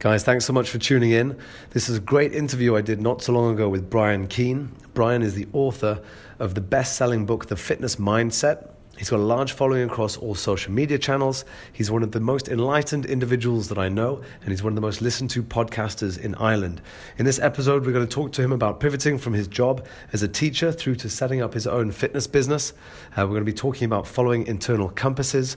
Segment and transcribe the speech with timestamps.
[0.00, 1.36] Guys, thanks so much for tuning in.
[1.72, 4.72] This is a great interview I did not so long ago with Brian Keane.
[4.94, 6.00] Brian is the author
[6.38, 8.70] of the best selling book, The Fitness Mindset.
[9.00, 11.46] He's got a large following across all social media channels.
[11.72, 14.82] He's one of the most enlightened individuals that I know, and he's one of the
[14.82, 16.82] most listened to podcasters in Ireland.
[17.16, 20.22] In this episode, we're going to talk to him about pivoting from his job as
[20.22, 22.74] a teacher through to setting up his own fitness business.
[23.16, 25.56] Uh, we're going to be talking about following internal compasses,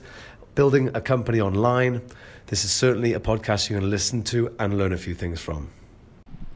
[0.54, 2.02] building a company online
[2.46, 5.70] this is certainly a podcast going to listen to and learn a few things from.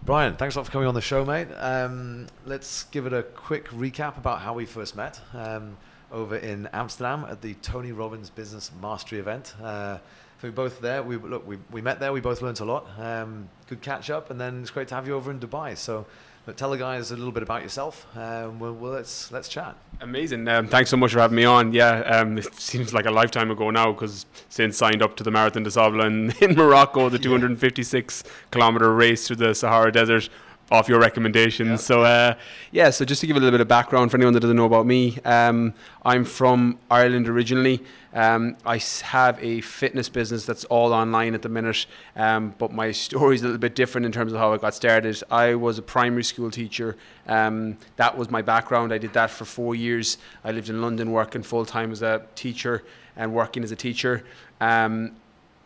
[0.04, 1.48] Brian, thanks a lot for coming on the show, mate.
[1.56, 5.78] Um, let's give it a quick recap about how we first met um,
[6.12, 9.54] over in Amsterdam at the Tony Robbins Business Mastery event.
[9.62, 9.98] Uh,
[10.42, 11.02] we both there.
[11.02, 12.12] We look, we, we met there.
[12.12, 12.86] We both learned a lot.
[12.98, 15.76] Um, good catch up, and then it's great to have you over in Dubai.
[15.76, 16.06] So
[16.48, 18.06] but tell the guys a little bit about yourself.
[18.16, 19.76] Um, well, well, let's let's chat.
[20.00, 20.48] Amazing.
[20.48, 21.74] Um, thanks so much for having me on.
[21.74, 25.30] Yeah, um, it seems like a lifetime ago now because since signed up to the
[25.30, 30.30] Marathon des Sables in, in Morocco, the 256 kilometer race through the Sahara Desert
[30.70, 31.68] off your recommendations.
[31.68, 31.76] Yeah.
[31.76, 32.34] So uh,
[32.72, 34.66] yeah, so just to give a little bit of background for anyone that doesn't know
[34.66, 37.82] about me, um, I'm from Ireland originally.
[38.12, 42.90] Um, I have a fitness business that's all online at the minute, um, but my
[43.06, 45.22] story is a little bit different in terms of how I got started.
[45.30, 46.96] I was a primary school teacher.
[47.26, 48.92] Um, that was my background.
[48.92, 50.18] I did that for four years.
[50.44, 52.82] I lived in London working full time as a teacher
[53.16, 54.24] and working as a teacher.
[54.60, 55.16] Um,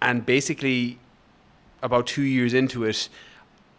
[0.01, 0.99] and basically,
[1.83, 3.09] about two years into it,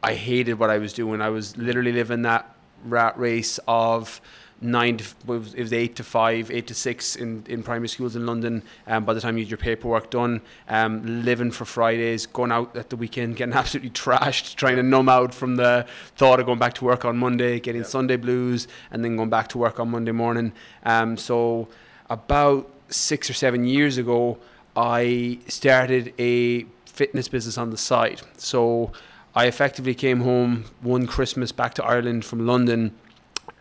[0.03, 1.21] I hated what I was doing.
[1.21, 4.19] I was literally living that rat race of
[4.59, 7.87] nine to, it was, it was eight to five, eight to six in, in primary
[7.87, 8.63] schools in London.
[8.87, 12.75] Um, by the time you had your paperwork done, um, living for Fridays, going out
[12.75, 16.59] at the weekend, getting absolutely trashed, trying to numb out from the thought of going
[16.59, 17.83] back to work on Monday, getting.
[17.83, 20.53] Sunday blues, and then going back to work on Monday morning.
[20.83, 21.67] Um, so
[22.09, 24.37] about six or seven years ago,
[24.75, 28.21] I started a fitness business on the side.
[28.37, 28.91] So
[29.35, 32.93] I effectively came home one Christmas back to Ireland from London.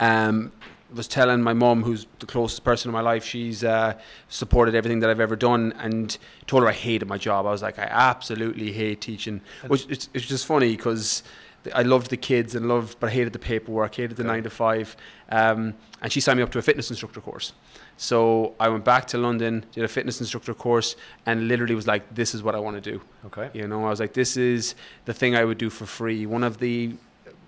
[0.00, 0.52] Um,
[0.94, 3.94] was telling my mum, who's the closest person in my life, she's uh,
[4.28, 6.16] supported everything that I've ever done, and
[6.46, 7.46] told her I hated my job.
[7.46, 11.22] I was like, I absolutely hate teaching, which it's, it's just funny because
[11.74, 14.32] I loved the kids and loved, but I hated the paperwork, hated the okay.
[14.32, 14.96] nine to five.
[15.28, 17.52] Um, and she signed me up to a fitness instructor course.
[17.96, 20.96] So I went back to London, did a fitness instructor course,
[21.26, 23.50] and literally was like, "This is what I want to do." Okay.
[23.52, 24.74] You know, I was like, "This is
[25.04, 26.94] the thing I would do for free." One of the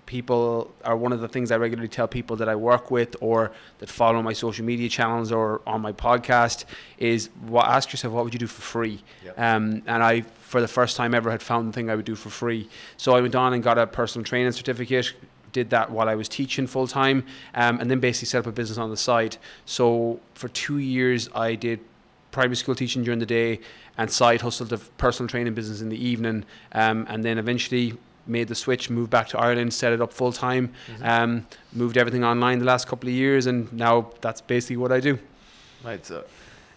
[0.05, 3.51] people are one of the things I regularly tell people that I work with or
[3.79, 6.65] that follow my social media channels or on my podcast
[6.97, 9.37] is what ask yourself what would you do for free yep.
[9.37, 12.15] um, and I for the first time ever had found the thing I would do
[12.15, 15.13] for free so I went on and got a personal training certificate
[15.55, 18.51] did that while I was teaching full time, um, and then basically set up a
[18.51, 19.37] business on the side.
[19.63, 21.79] So for two years, I did
[22.31, 23.61] primary school teaching during the day
[23.97, 26.43] and side hustled a personal training business in the evening,
[26.73, 27.93] um, and then eventually
[28.27, 31.03] made the switch, moved back to Ireland, set it up full time, mm-hmm.
[31.03, 34.99] um, moved everything online the last couple of years, and now that's basically what I
[34.99, 35.19] do.
[35.83, 36.23] Right, so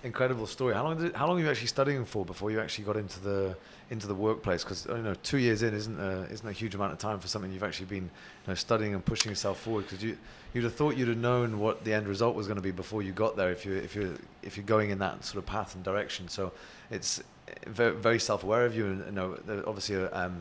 [0.04, 0.74] incredible story.
[0.74, 3.20] How long did how long were you actually studying for before you actually got into
[3.20, 3.56] the
[3.90, 4.64] into the workplace?
[4.64, 7.28] Because you know, two years in isn't a, isn't a huge amount of time for
[7.28, 9.84] something you've actually been you know, studying and pushing yourself forward.
[9.86, 10.16] Because you
[10.54, 13.02] you'd have thought you'd have known what the end result was going to be before
[13.02, 15.74] you got there if you if you if you're going in that sort of path
[15.74, 16.28] and direction.
[16.28, 16.52] So
[16.90, 17.22] it's
[17.66, 20.38] very, very self aware of you, and you know, obviously a um,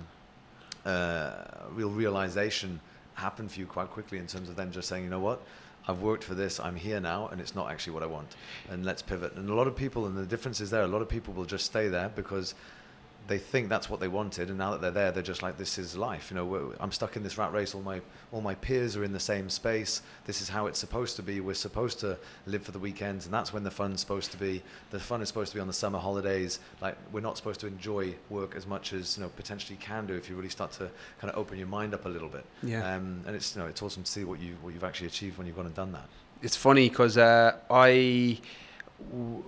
[0.87, 2.79] uh, real realization
[3.13, 5.41] happened for you quite quickly in terms of then just saying, you know what
[5.87, 8.35] I've worked for this, I'm here now, and it's not actually what I want.
[8.69, 9.33] And let's pivot.
[9.35, 11.45] And a lot of people, and the difference is there, a lot of people will
[11.45, 12.55] just stay there because
[13.27, 15.77] they think that's what they wanted, and now that they're there, they're just like, "This
[15.77, 17.75] is life." You know, I'm stuck in this rat race.
[17.75, 18.01] All my
[18.31, 20.01] all my peers are in the same space.
[20.25, 21.41] This is how it's supposed to be.
[21.41, 24.63] We're supposed to live for the weekends, and that's when the fun's supposed to be.
[24.91, 26.59] The fun is supposed to be on the summer holidays.
[26.81, 30.13] Like we're not supposed to enjoy work as much as you know potentially can do
[30.15, 30.89] if you really start to
[31.19, 32.45] kind of open your mind up a little bit.
[32.63, 32.95] Yeah.
[32.95, 35.37] Um, and it's you know it's awesome to see what you what you've actually achieved
[35.37, 36.07] when you've gone and done that.
[36.41, 38.39] It's funny because uh, I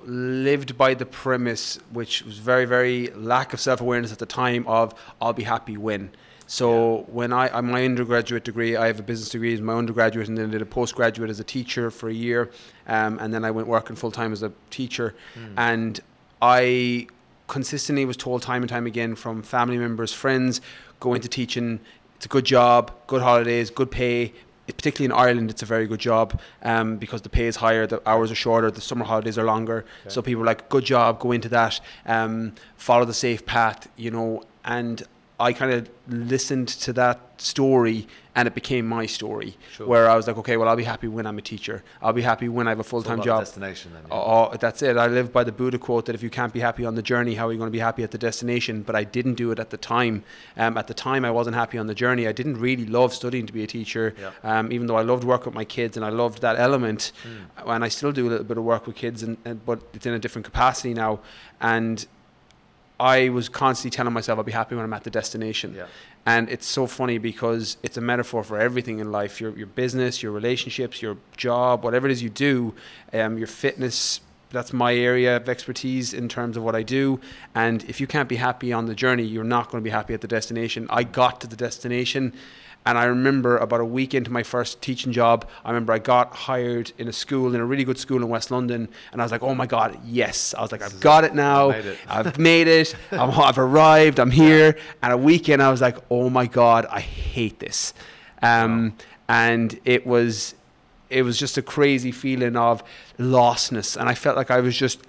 [0.06, 4.66] lived by the premise, which was very, very lack of self awareness at the time
[4.68, 6.12] of I'll be happy when.
[6.48, 7.04] So yeah.
[7.08, 10.38] when I, I my undergraduate degree, I have a business degree as my undergraduate, and
[10.38, 12.50] then did a postgraduate as a teacher for a year,
[12.88, 15.54] um, and then I went working full time as a teacher, mm.
[15.58, 16.00] and
[16.42, 17.08] I
[17.48, 20.62] consistently was told time and time again from family members, friends,
[21.00, 21.80] go into teaching.
[22.16, 24.34] It's a good job, good holidays, good pay,
[24.76, 28.02] particularly in Ireland, it's a very good job um, because the pay is higher, the
[28.08, 29.86] hours are shorter, the summer holidays are longer.
[30.02, 30.10] Okay.
[30.10, 34.12] So people are like, good job, go into that, um, follow the safe path, you
[34.12, 34.44] know.
[34.66, 35.04] And
[35.40, 39.56] I kind of listened to that story and it became my story.
[39.74, 39.88] Sure.
[39.88, 41.84] Where I was like, okay, well, I'll be happy when I'm a teacher.
[42.02, 43.42] I'll be happy when I have a full time job.
[43.42, 44.04] destination then.
[44.08, 44.14] yeah.
[44.14, 44.98] Oh, that's it.
[44.98, 47.36] I live by the Buddha quote that if you can't be happy on the journey,
[47.36, 48.82] how are you going to be happy at the destination?
[48.84, 50.24] But I didn't do it at the time.
[50.58, 52.28] Um, at the time, I wasn't happy on the journey.
[52.28, 54.32] I didn't really love studying to be a teacher, Yeah.
[54.44, 57.12] um, even though I loved work with my kids and I loved that element.
[57.24, 57.76] Mm.
[57.76, 60.06] And I still do a little bit of work with kids, and, and but it's
[60.06, 61.20] in a different capacity now.
[61.62, 62.06] And
[63.00, 65.74] I was constantly telling myself I'll be happy when I'm at the destination.
[65.76, 65.86] Yeah.
[66.26, 70.22] And it's so funny because it's a metaphor for everything in life your, your business,
[70.22, 72.76] your relationships, your job, whatever it is you do,
[73.14, 74.22] um, your fitness.
[74.52, 77.20] That's my area of expertise in terms of what I do.
[77.56, 80.14] And if you can't be happy on the journey, you're not going to be happy
[80.14, 80.88] at the destination.
[80.90, 82.34] I got to the destination.
[82.90, 86.34] And I remember about a week into my first teaching job, I remember I got
[86.34, 88.90] hired in a school, in a really good school in West London.
[89.12, 90.54] And I was like, oh my God, yes.
[90.58, 91.70] I was like, I've got it now.
[91.70, 91.98] made it.
[92.08, 92.96] I've made it.
[93.12, 94.20] I'm, I've arrived.
[94.20, 94.76] I'm here.
[95.04, 97.94] And a weekend, I was like, oh my god, I hate this.
[98.42, 98.96] Um,
[99.28, 100.56] And it was,
[101.12, 102.84] it was just a crazy feeling of
[103.20, 105.00] lostness, and I felt like I was just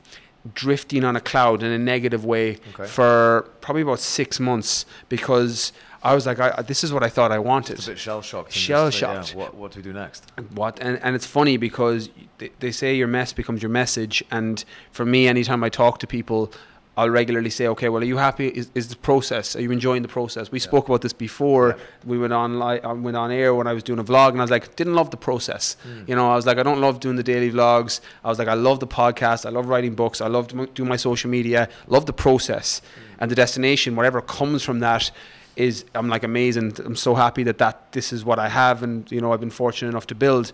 [0.54, 2.86] drifting on a cloud in a negative way Okay.
[2.86, 7.30] for probably about six months because I was like, I, this is what I thought
[7.30, 7.74] I wanted.
[7.78, 8.52] It's a bit shell shocked.
[8.52, 9.34] Shell-shocked.
[9.34, 10.32] what, what do we do next?
[10.54, 12.08] What and, and it's funny because
[12.38, 16.06] they, they say your mess becomes your message, and for me, anytime I talk to
[16.06, 16.52] people,
[16.96, 18.48] I'll regularly say, okay, well, are you happy?
[18.48, 19.54] Is, is the process?
[19.56, 20.50] Are you enjoying the process?
[20.50, 20.64] We Yeah.
[20.64, 21.68] spoke about this before.
[21.68, 21.84] Yeah.
[22.04, 24.38] We went on li- uh, went on air when I was doing a vlog, and
[24.40, 25.76] I was like, didn't love the process.
[25.86, 26.08] Mm.
[26.08, 28.00] You know, I was like, I don't love doing the daily vlogs.
[28.24, 29.44] I was like, I love the podcast.
[29.46, 30.20] I love writing books.
[30.22, 31.68] I love doing my social media.
[31.88, 32.80] Love the process
[33.18, 35.10] and the destination, whatever comes from that.
[35.56, 36.74] Is I'm like amazing.
[36.84, 39.50] I'm so happy that that this is what I have, and you know I've been
[39.50, 40.52] fortunate enough to build.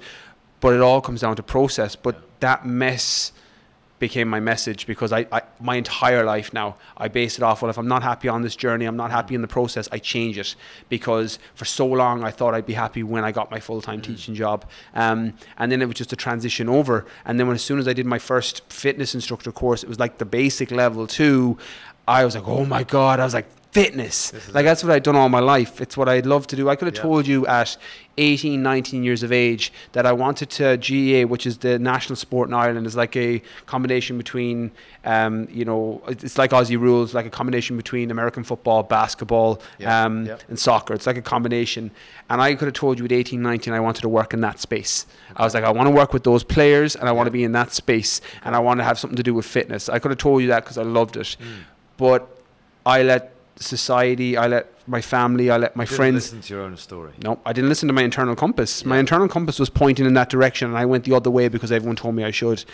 [0.60, 1.96] But it all comes down to process.
[1.96, 2.20] But Yeah.
[2.40, 3.32] that mess
[3.98, 7.70] became my message because I, I my entire life now I base it off well
[7.70, 10.36] if I'm not happy on this journey I'm not happy in the process I change
[10.38, 10.54] it
[10.90, 14.34] because for so long I thought I'd be happy when I got my full-time teaching
[14.34, 17.78] job um, and then it was just a transition over and then when as soon
[17.78, 21.56] as I did my first fitness instructor course it was like the basic level two
[22.06, 24.32] I was like oh my god I was like fitness.
[24.54, 25.80] Like that's what I'd done all my life.
[25.80, 26.68] It's what I'd love to do.
[26.68, 27.02] I could have Yeah.
[27.02, 27.76] told you at
[28.18, 32.48] 18 19 years of age that I wanted to GAA which is the national sport
[32.48, 32.86] in Ireland.
[32.86, 34.70] Is like a combination between
[35.04, 40.04] um, you know it's like Aussie rules like a combination between American football basketball Yeah,
[40.06, 40.38] um, yeah.
[40.48, 40.94] and soccer.
[40.94, 41.90] It's like a combination.
[42.30, 44.58] And I could have told you at 18 19 I wanted to work in that
[44.60, 45.04] space.
[45.36, 47.44] I was like I want to work with those players and I want to be
[47.44, 49.90] in that space and I want to have something to do with fitness.
[49.90, 51.36] I could have told you that because I loved it.
[51.38, 51.64] Mm.
[51.98, 52.26] but
[52.86, 56.76] I let society I let my family I let my friends listen to your own
[56.76, 57.12] story.
[57.22, 58.84] no, I didn't listen to my internal compass.
[58.84, 61.72] My internal compass was pointing in that direction, and I went the other way because
[61.72, 62.64] everyone told me I should.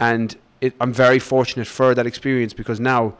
[0.00, 3.14] And it, I'm very fortunate for that experience because now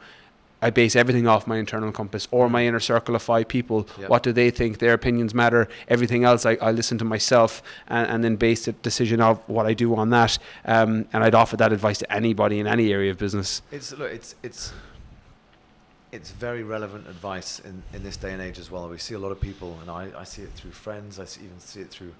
[0.61, 3.85] I base everything off my internal compass or my inner circle of five people.
[3.99, 4.09] Yep.
[4.09, 4.79] What do they think?
[4.79, 5.67] Their opinions matter.
[5.89, 9.65] Everything else, I, I listen to myself and, and then base the decision of what
[9.65, 10.39] I do on that.
[10.63, 13.61] Um, and I'd offer that advice to anybody in any area of business.
[13.73, 14.71] It's look, it's it's
[16.13, 18.87] it's very relevant advice in, in this day and age as well.
[18.87, 21.19] We see a lot of people, and I, I see it through friends.
[21.19, 22.13] I see, even see it through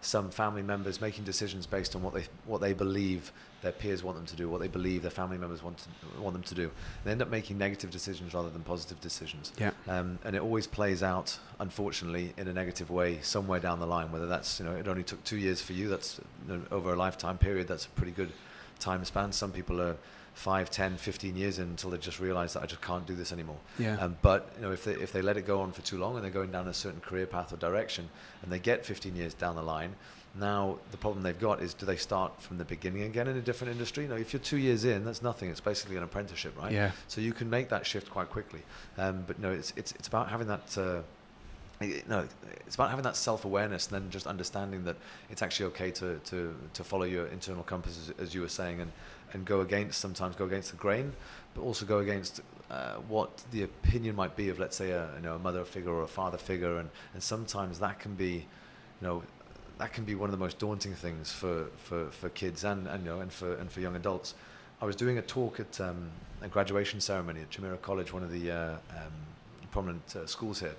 [0.00, 4.16] some family members making decisions based on what they what they believe their peers want
[4.16, 6.70] them to do, what they believe their family members want to, want them to do.
[7.04, 9.52] They end up making negative decisions rather than positive decisions.
[9.58, 9.72] Yeah.
[9.88, 14.12] Um, and it always plays out, unfortunately, in a negative way somewhere down the line.
[14.12, 16.92] Whether that's you know it only took two years for you, that's you know, over
[16.92, 17.66] a lifetime period.
[17.66, 18.32] That's a pretty good
[18.78, 19.32] time span.
[19.32, 19.96] Some people are
[20.38, 23.32] 5, 10, 15 years in until they just realize that I just can't do this
[23.32, 23.58] anymore.
[23.76, 23.96] Yeah.
[23.96, 26.14] Um, but you know, if they if they let it go on for too long
[26.14, 28.08] and they're going down a certain career path or direction,
[28.42, 29.96] and they get 15 years down the line,
[30.38, 33.40] now the problem they've got is do they start from the beginning again in a
[33.40, 34.04] different industry?
[34.04, 35.50] You know, if you're two years in, that's nothing.
[35.50, 36.70] It's basically an apprenticeship, right?
[36.70, 36.92] Yeah.
[37.08, 38.62] So you can make that shift quite quickly.
[38.96, 40.78] Um, but no, it's it's it's about having that.
[40.78, 41.02] Uh,
[42.08, 42.26] no,
[42.66, 44.96] it's about having that self-awareness and then just understanding that
[45.30, 48.80] it's actually okay to, to, to follow your internal compass, as, as you were saying,
[48.80, 48.90] and,
[49.32, 51.12] and go against, sometimes go against the grain,
[51.54, 55.22] but also go against uh, what the opinion might be of, let's say, a, you
[55.22, 56.78] know, a mother figure or a father figure.
[56.78, 59.22] And, and sometimes that can be, you know,
[59.78, 63.04] that can be one of the most daunting things for, for, for kids and, and,
[63.04, 64.34] you know, and, for, and for young adults.
[64.80, 66.10] I was doing a talk at um,
[66.42, 69.12] a graduation ceremony at Jumeirah College, one of the uh, um,
[69.70, 70.74] prominent uh, schools here.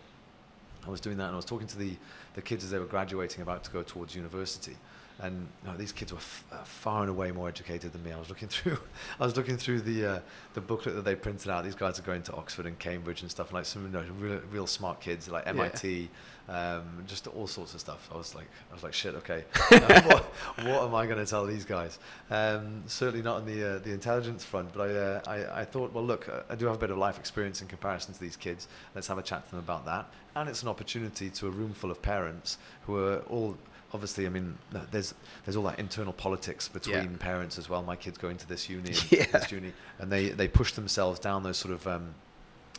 [0.85, 1.93] I was doing that and I was talking to the,
[2.35, 4.75] the kids as they were graduating, about to go towards university.
[5.21, 8.11] And no, these kids were f- uh, far and away more educated than me.
[8.11, 8.77] I was looking through,
[9.19, 10.19] I was looking through the uh,
[10.53, 11.63] the booklet that they printed out.
[11.63, 14.39] These guys are going to Oxford and Cambridge and stuff like some you know, real,
[14.51, 15.51] real smart kids like Yeah.
[15.51, 16.09] MIT,
[16.47, 18.09] um, just all sorts of stuff.
[18.13, 20.23] I was like, I was like, shit, okay, Uh, what,
[20.65, 21.99] what am I going to tell these guys?
[22.31, 25.93] Um, certainly not on the uh, the intelligence front, but I, uh, I I thought,
[25.93, 28.35] well, look, uh, I do have a bit of life experience in comparison to these
[28.37, 28.67] kids.
[28.95, 31.73] Let's have a chat to them about that, and it's an opportunity to a room
[31.73, 33.57] full of parents who are all
[33.93, 34.57] obviously, I mean,
[34.91, 35.13] there's
[35.45, 37.17] there's all that internal politics between Yeah.
[37.19, 37.81] parents as well.
[37.83, 39.25] My kids going to this uni, and Yeah.
[39.25, 42.13] this uni, and they they push themselves down those sort of um,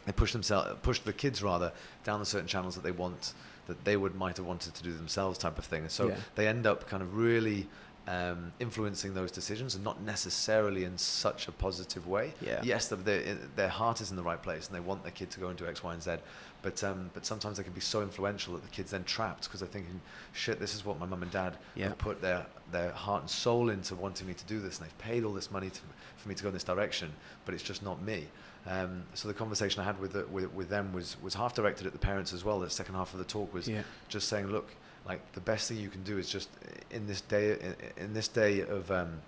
[0.07, 1.73] they push themselves push the kids rather
[2.05, 3.35] down the certain channels that they want
[3.67, 5.83] that they would might have wanted to do themselves type of thing.
[5.83, 6.17] And so Yeah.
[6.35, 7.69] they end up kind of really.
[8.09, 12.35] Um, influencing those decisions and not necessarily in such a positive way.
[12.41, 12.61] Yeah.
[12.65, 15.31] Yes, the, their their heart is in the right place and they want their kid
[15.33, 16.17] to go into X, Y, and Z.
[16.63, 19.61] But um, but sometimes they can be so influential that the kid's then trapped because
[19.61, 20.01] they're thinking,
[20.33, 21.89] shit, this is what my mum and dad Yeah.
[21.89, 24.99] have put their their heart and soul into wanting me to do this, and they've
[24.99, 25.81] paid all this money to,
[26.17, 27.11] for me to go in this direction,
[27.45, 28.27] but it's just not me.
[28.67, 31.87] Um, so the conversation I had with, the, with with them was was half directed
[31.87, 32.61] at the parents as well.
[32.61, 33.83] The second half of the talk was Yeah.
[34.09, 34.69] just saying, look,
[35.07, 36.51] like the best thing you can do is just
[36.91, 37.75] in this day in,
[38.05, 39.23] in this day of um,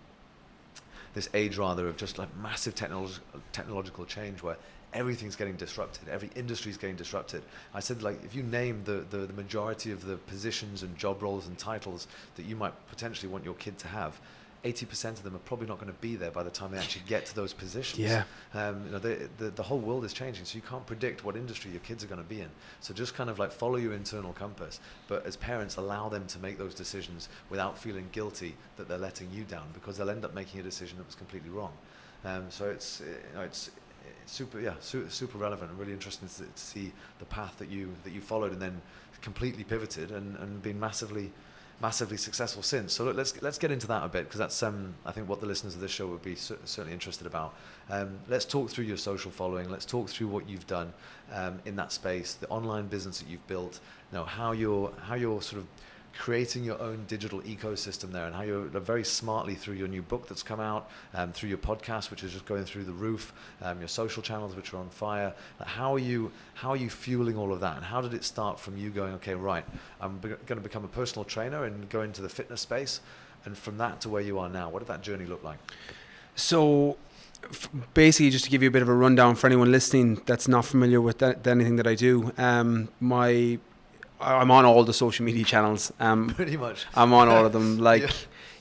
[1.15, 3.21] this age rather of just like massive technolog-
[3.53, 4.57] technological change where
[4.95, 7.43] everything's getting disrupted every industry's getting disrupted
[7.75, 11.23] i said like if you name the, the, the majority of the positions and job
[11.23, 12.07] roles and titles
[12.37, 14.21] that you might potentially want your kid to have
[14.65, 17.03] 80% of them are probably not going to be there by the time they actually
[17.09, 18.23] get to those positions Yeah.
[18.55, 21.35] um, you know, the, the, the whole world is changing, so you can't predict what
[21.37, 22.49] industry your kids are going to be in.
[22.81, 26.39] So just kind of like follow your internal compass, but as parents, allow them to
[26.39, 30.33] make those decisions without feeling guilty that they're letting you down, because they'll end up
[30.33, 31.73] making a decision that was completely wrong.
[32.25, 33.73] Um, so it's, you know, it's
[34.26, 37.94] super, yeah, su- super relevant and really interesting to, to see the path that you
[38.04, 38.80] that you followed and then
[39.21, 41.30] completely pivoted and, and been massively
[41.80, 42.92] massively successful since.
[42.92, 45.40] So look, let's let's get into that a bit because that's um, I think what
[45.40, 47.54] the listeners of this show would be cer- certainly interested about.
[47.90, 49.68] Um, let's talk through your social following.
[49.68, 50.92] Let's talk through what you've done
[51.32, 53.80] um, in that space, the online business that you've built.
[54.12, 55.68] You know how you're how you're sort of
[56.19, 60.28] creating your own digital ecosystem there and how you're very smartly through your new book
[60.28, 63.78] that's come out um, through your podcast which is just going through the roof um,
[63.78, 65.33] your social channels which are on fire.
[65.64, 68.61] How are you how are you fueling all of that and how did it start
[68.61, 69.64] from you going okay right
[70.00, 73.00] i'm be- going to become a personal trainer and go into the fitness space
[73.45, 74.71] and from that to where you are now?
[74.71, 75.59] What did that journey look like?
[76.35, 76.97] So,
[77.95, 80.64] basically, just to give you a bit of a rundown for anyone listening that's not
[80.64, 83.59] familiar with that, anything that I do, um, my
[84.23, 85.93] I'm on all the social media channels.
[86.00, 87.79] Um, pretty much I'm on all of them.
[87.93, 88.11] Like, Yeah.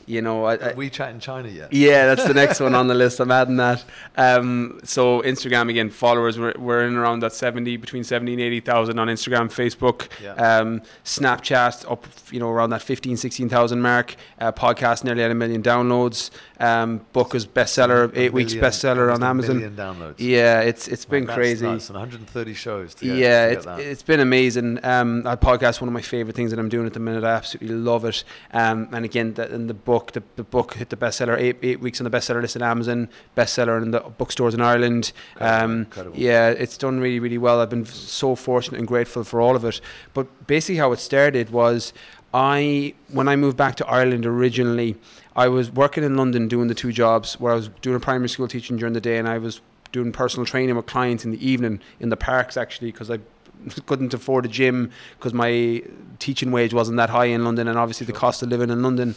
[0.08, 2.94] you know, I, I, WeChat in China yet yeah, that's the next one on the
[3.04, 3.20] list.
[3.20, 3.84] I'm adding that.
[4.18, 8.98] Um, so Instagram again, followers we're, we're in around that 70, between 70 and 80,000
[9.00, 10.34] on Instagram, Facebook, Yeah.
[10.34, 14.16] um, Snapchat up, you know, around that 15, 16,000 mark.
[14.40, 16.32] Uh, podcast nearly at a million downloads.
[16.62, 19.60] Um, book is bestseller, eight weeks million- bestseller on Amazon.
[19.76, 21.66] downloads Yeah, it's it's been that's crazy.
[21.66, 24.80] and 130 shows yeah, it's, it's been amazing.
[24.86, 27.24] Um, that podcast one of my favorite things that I'm doing at the minute.
[27.24, 28.24] I absolutely love it.
[28.54, 31.80] Um, and again, the, in the book, the, the book hit the bestseller eight eight
[31.80, 35.12] weeks on the bestseller list at Amazon, bestseller in the bookstores in Ireland.
[35.34, 36.18] Incredible, Um, incredible.
[36.20, 37.60] yeah, it's done really really well.
[37.60, 39.82] I've been so fortunate and grateful for all of it.
[40.14, 41.94] But basically, how it started was.
[42.34, 44.96] I when I moved back to Ireland originally,
[45.36, 48.30] I was working in London doing the two jobs where I was doing a primary
[48.30, 49.62] school teaching during the day and I was
[49.92, 53.20] doing personal training with clients in the evening in the parks actually because I
[53.86, 55.84] couldn't afford a gym because my
[56.20, 59.16] teaching wage wasn't that high in London and obviously the cost of living in London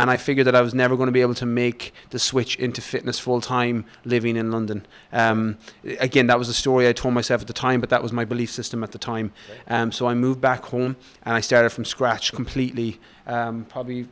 [0.00, 2.56] and I figured that I was never going to be able to make the switch
[2.56, 4.86] into fitness full time living in London.
[5.12, 5.58] Um,
[5.98, 8.24] again, that was a story I told myself at the time, but that was my
[8.24, 9.32] belief system at the time.
[9.68, 12.98] Um, so I moved back home and I started from scratch completely.
[13.26, 14.08] Um, probably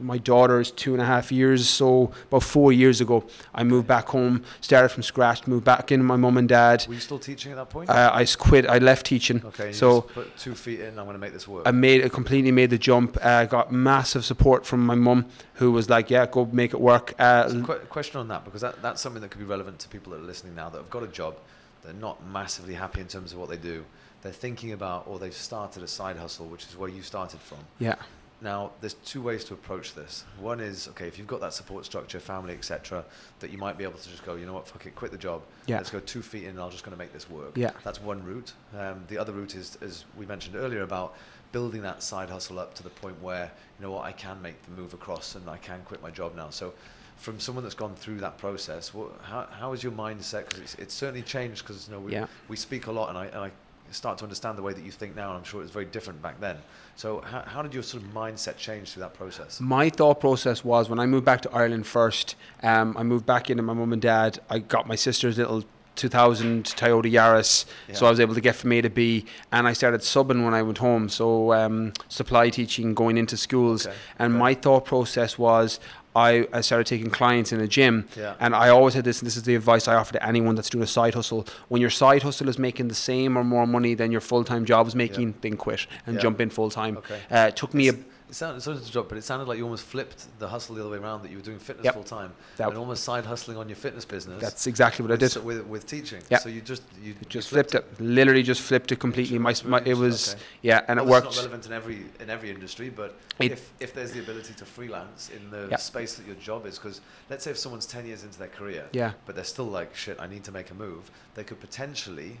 [0.00, 3.86] my daughter is two and a half years, so about four years ago, I moved
[3.86, 6.84] back home, started from scratch, moved back in with my mum and dad.
[6.88, 7.90] Were you still teaching at that point?
[7.90, 8.66] Uh, I quit.
[8.66, 9.42] I left teaching.
[9.44, 10.98] okay, so- put two feet in.
[10.98, 11.62] I'm going to make this work.
[11.66, 13.16] I made I completely made the jump.
[13.20, 17.14] Uh, got massive support from my mum, who was like, "Yeah, go make it work."
[17.18, 19.88] Uh, So que- question on that because that, that's something that could be relevant to
[19.88, 21.36] people that are listening now that have got a job,
[21.84, 23.84] they're not massively happy in terms of what they do.
[24.22, 27.58] They're thinking about or they've started a side hustle, which is where you started from.
[27.80, 27.96] yeah,
[28.42, 30.24] Now, there's two ways to approach this.
[30.40, 33.04] One is okay if you've got that support structure, family, etc.,
[33.38, 35.18] that you might be able to just go, you know what, fuck it, quit the
[35.18, 35.42] job.
[35.66, 35.76] Yeah.
[35.76, 37.56] Let's go two feet in, and I'm just going to make this work.
[37.56, 37.70] Yeah.
[37.84, 38.52] That's one route.
[38.76, 41.14] Um, the other route is, as we mentioned earlier, about
[41.52, 44.60] building that side hustle up to the point where you know what, I can make
[44.64, 46.50] the move across and I can quit my job now.
[46.50, 46.74] So.
[47.18, 50.48] From someone that's gone through that process, what, how, how is your mindset?
[50.48, 51.62] Because it's, it's certainly changed.
[51.62, 52.26] Because you know we, Yeah.
[52.48, 53.50] we speak a lot, and I, and I
[53.92, 55.32] start to understand the way that you think now.
[55.32, 56.56] I'm sure it was very different back then.
[56.96, 59.60] So how, how did your sort of mindset change through that process?
[59.60, 63.50] My thought process was when I moved back to Ireland first, um, I moved back
[63.50, 64.38] into my mum and dad.
[64.50, 67.94] I got my sister's little 2000 Toyota Yaris, Yeah.
[67.94, 70.54] so I was able to get from A to B, and I started subbing when
[70.54, 71.10] I went home.
[71.10, 74.38] So um, supply teaching, going into schools, Okay, and okay.
[74.38, 75.78] my thought process was.
[76.14, 78.34] I, I started taking clients in a gym, Yeah.
[78.38, 79.20] and I always had this.
[79.20, 81.46] And this is the advice I offer to anyone that's doing a side hustle.
[81.68, 84.64] When your side hustle is making the same or more money than your full time
[84.64, 86.22] job is making, then quit and Yeah.
[86.22, 86.98] jump in full time.
[86.98, 87.18] Okay.
[87.30, 87.94] Uh, it took me a
[88.32, 90.80] It sounded, sorry to interrupt, but it sounded like you almost flipped the hustle the
[90.80, 91.20] other way around.
[91.22, 91.92] That you were doing fitness Yep.
[91.92, 94.40] full time That- and almost side hustling on your fitness business.
[94.40, 95.28] That's exactly what I did.
[95.32, 96.22] so- with, with teaching.
[96.30, 96.40] Yep.
[96.40, 97.84] So you just you just flipped it.
[98.00, 99.38] Literally just flipped it completely.
[99.38, 100.42] My, my it was Okay.
[100.62, 101.26] yeah, and it worked.
[101.26, 104.54] It's not relevant in every in every industry, but It- if if there's the ability
[104.54, 105.80] to freelance in the Yep.
[105.80, 108.88] space that your job is, because let's say if someone's ten years into their career,
[108.92, 109.12] Yeah.
[109.26, 111.10] but they're still like shit, I need to make a move.
[111.34, 112.40] They could potentially,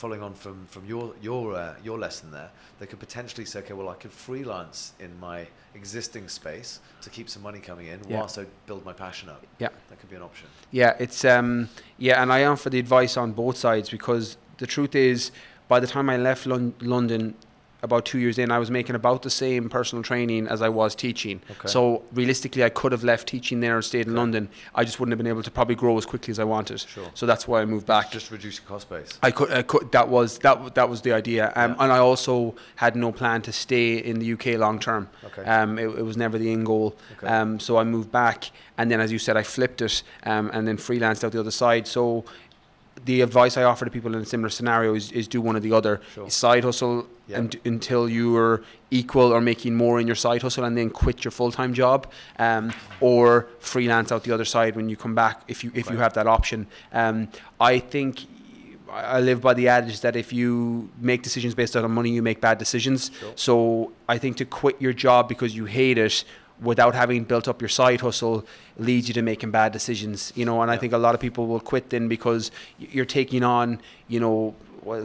[0.00, 3.74] following on from from your your uh, your lesson there, they could potentially say, okay,
[3.74, 8.18] well, I could freelance in my existing space to keep some money coming in Yeah.
[8.18, 9.42] whilst I build my passion up.
[9.58, 9.68] Yeah.
[9.88, 10.48] That could be an option.
[10.70, 14.66] Yeah, it's um yeah, and I am for the advice on both sides because the
[14.66, 15.30] truth is,
[15.68, 17.34] by the time I left Lon- London,
[17.82, 20.94] about two years in, I was making about the same personal training as I was
[20.94, 21.40] teaching.
[21.50, 21.68] Okay.
[21.68, 24.18] So realistically, I could have left teaching there and stayed in Okay.
[24.18, 24.48] London.
[24.74, 26.80] I just wouldn't have been able to probably grow as quickly as I wanted.
[26.80, 27.10] Sure.
[27.14, 28.10] So that's why I moved back.
[28.10, 29.18] Just reduce your cost base.
[29.22, 29.90] I could, I could.
[29.92, 30.74] That was that.
[30.74, 31.76] That was the idea, um, Yeah.
[31.84, 35.08] and I also had no plan to stay in the UK long term.
[35.24, 35.42] Okay.
[35.44, 36.96] Um, it, it was never the end goal.
[37.16, 37.26] Okay.
[37.26, 40.66] Um, so I moved back, and then, as you said, I flipped it, um, and
[40.68, 41.86] then freelanced out the other side.
[41.86, 42.24] So
[43.04, 45.60] the advice I offer to people in a similar scenario is, is do one or
[45.60, 46.00] the other.
[46.14, 46.28] Sure.
[46.28, 47.38] Side hustle Yeah.
[47.38, 51.24] and, until you are equal or making more in your side hustle, and then quit
[51.24, 52.06] your full time job,
[52.38, 55.96] um, or freelance out the other side when you come back if you if you
[55.98, 56.66] have that option.
[56.92, 57.28] Um,
[57.60, 58.26] I think.
[58.92, 62.22] I I live by the adage that if you make decisions based on money, you
[62.22, 63.12] make bad decisions.
[63.20, 63.32] Sure.
[63.36, 66.24] So I think to quit your job because you hate it
[66.62, 68.44] without having built up your side hustle
[68.78, 70.32] leads you to making bad decisions.
[70.36, 73.42] You know, and I think a lot of people will quit then because you're taking
[73.42, 74.54] on, you know,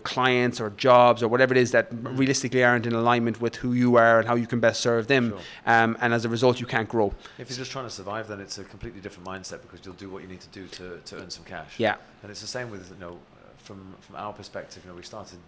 [0.04, 3.96] clients or jobs or whatever it is that realistically aren't in alignment with who you
[3.98, 5.32] are and how you can best serve them.
[5.32, 5.40] Sure.
[5.66, 7.14] Um, and as a result, you can't grow.
[7.38, 10.10] If you're just trying to survive, then it's a completely different mindset because you'll do
[10.10, 11.80] what you need to do to, to earn some cash.
[11.80, 11.96] Yeah.
[12.22, 14.84] And it's the same with you know, uh, from from our perspective.
[14.86, 15.40] You know, we started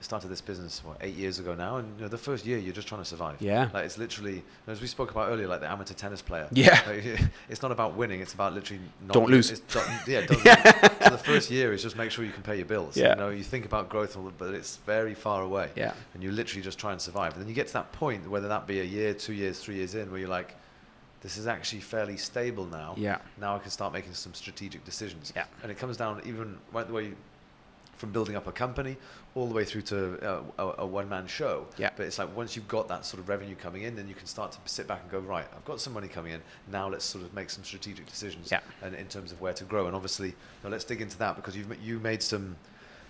[0.00, 2.74] started this business what eight years ago now, and you know, the first year you're
[2.74, 3.40] just trying to survive.
[3.40, 3.68] Yeah.
[3.72, 6.48] Like it's literally, as we spoke about earlier, like the amateur tennis player.
[6.52, 6.80] Yeah.
[6.86, 9.50] Like, it's not about winning; it's about literally not Don't lose.
[9.60, 10.98] Don't, yeah, don't lose.
[11.04, 12.96] So the first year is just make sure you can pay your bills.
[12.96, 13.10] Yeah.
[13.10, 15.70] You know, you think about growth, but it's very far away.
[15.76, 15.92] Yeah.
[16.14, 17.32] And you literally just try and survive.
[17.34, 19.76] And then you get to that point, whether that be a year, two years, three
[19.76, 20.56] years in, where you're like,
[21.20, 22.94] this is actually fairly stable now.
[22.96, 23.18] Yeah.
[23.38, 25.32] Now I can start making some strategic decisions.
[25.36, 25.44] Yeah.
[25.62, 27.12] And it comes down even right the way
[28.00, 28.96] from building up a company
[29.34, 31.66] all the way through to uh, a, a one-man show.
[31.76, 31.90] Yeah.
[31.96, 34.26] But it's like once you've got that sort of revenue coming in, then you can
[34.26, 36.40] start to sit back and go, right, I've got some money coming in.
[36.72, 38.50] Now let's sort of make some strategic decisions.
[38.50, 38.60] Yeah.
[38.82, 39.86] And in terms of where to grow.
[39.86, 40.34] And obviously,
[40.64, 42.56] now let's dig into that because you've you made some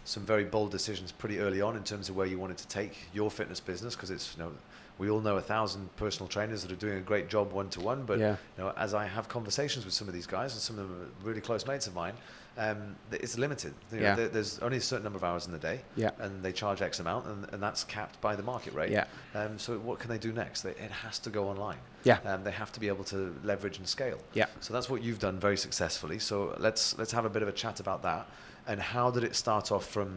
[0.05, 2.97] some very bold decisions pretty early on in terms of where you wanted to take
[3.13, 4.51] your fitness business because it's you know
[4.99, 7.81] we all know a thousand personal trainers that are doing a great job one to
[7.83, 8.37] one but Yeah.
[8.57, 11.03] you know as I have conversations with some of these guys and some of them
[11.03, 12.15] are really close mates of mine
[12.61, 14.29] um, it's limited you know, Yeah.
[14.29, 16.11] there's only a certain number of hours in the day Yeah.
[16.19, 19.07] and they charge X amount and, and that's capped by the market rate Yeah.
[19.35, 22.19] um, so what can they do next they, it has to go online Yeah.
[22.27, 24.47] um, they have to be able to leverage and scale Yeah.
[24.61, 26.19] so that's what you've done very successfully.
[26.19, 28.27] So let's let's have a bit of a chat about that.
[28.67, 30.09] And how did it start off from?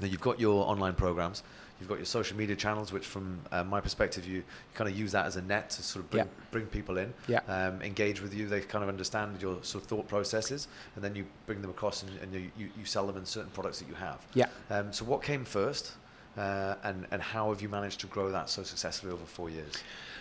[0.00, 1.42] Now you've got your online programs,
[1.82, 4.42] you've got your social media channels, which from uh, my perspective, you, you
[4.72, 6.30] kind of use that as a net to sort of bring, Yeah.
[6.52, 7.40] bring people in, Yeah.
[7.48, 8.46] um, engage with you.
[8.48, 12.04] They kind of understand your sort of thought processes, and then you bring them across
[12.04, 14.24] and, and you, you, you sell them in certain products that you have.
[14.34, 14.46] Yeah.
[14.70, 15.92] Um, so what came first,
[16.38, 19.72] uh, and and how have you managed to grow that so successfully over four years?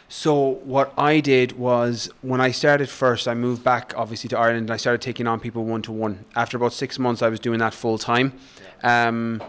[0.09, 0.33] So
[0.65, 4.71] what I did was when I started first, I moved back obviously to Ireland and
[4.71, 6.25] I started taking on people one to one.
[6.35, 8.33] After about six months, I was doing that full time.
[8.83, 9.41] Um,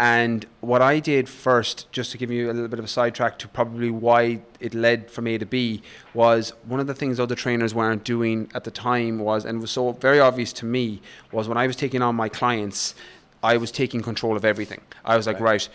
[0.00, 3.38] and what I did first, just to give you a little bit of a sidetrack
[3.38, 5.82] to probably why it led from A to B,
[6.14, 9.70] was one of the things other trainers weren't doing at the time was, and was
[9.70, 12.94] so very obvious to me, was when I was taking on my clients,
[13.42, 14.80] I was taking control of everything.
[15.04, 15.44] I was like, Okay.
[15.44, 15.68] right,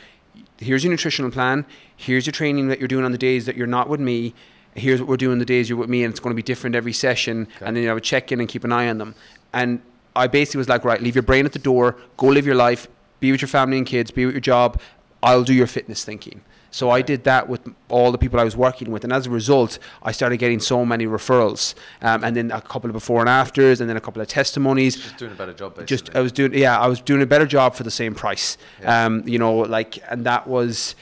[0.57, 3.67] here's your nutritional plan, here's your training that you're doing on the days that you're
[3.67, 4.33] not with me,
[4.75, 6.75] here's what we're doing the days you're with me, and it's going to be different
[6.75, 7.65] every session, Okay.
[7.65, 9.15] and then you have a check in and keep an eye on them.
[9.53, 9.81] And
[10.15, 12.87] I basically was like, right, leave your brain at the door, go live your life,
[13.19, 14.79] be with your family and kids, be with your job.
[15.21, 16.41] I'll do your fitness thinking.
[16.71, 19.29] So I did that with all the people I was working with, and as a
[19.29, 23.29] result, I started getting so many referrals, um, and then a couple of before and
[23.29, 24.95] afters, and then a couple of testimonies.
[24.95, 25.85] Just doing a better job, basically.
[25.87, 28.57] Just I was doing, yeah, I was doing a better job for the same price.
[28.81, 29.05] Yeah.
[29.05, 30.95] Um, you know, like, and that was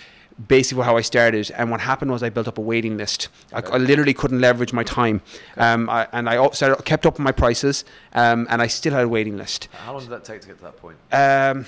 [0.47, 1.49] basically how I started.
[1.51, 3.29] And what happened was I built up a waiting list.
[3.53, 3.71] I, Okay.
[3.73, 5.21] I literally couldn't leverage my time,
[5.57, 9.03] um, I, and I started, kept up with my prices, um, and I still had
[9.03, 9.67] a waiting list.
[9.85, 10.97] How long did that take to get to that point?
[11.11, 11.65] Um,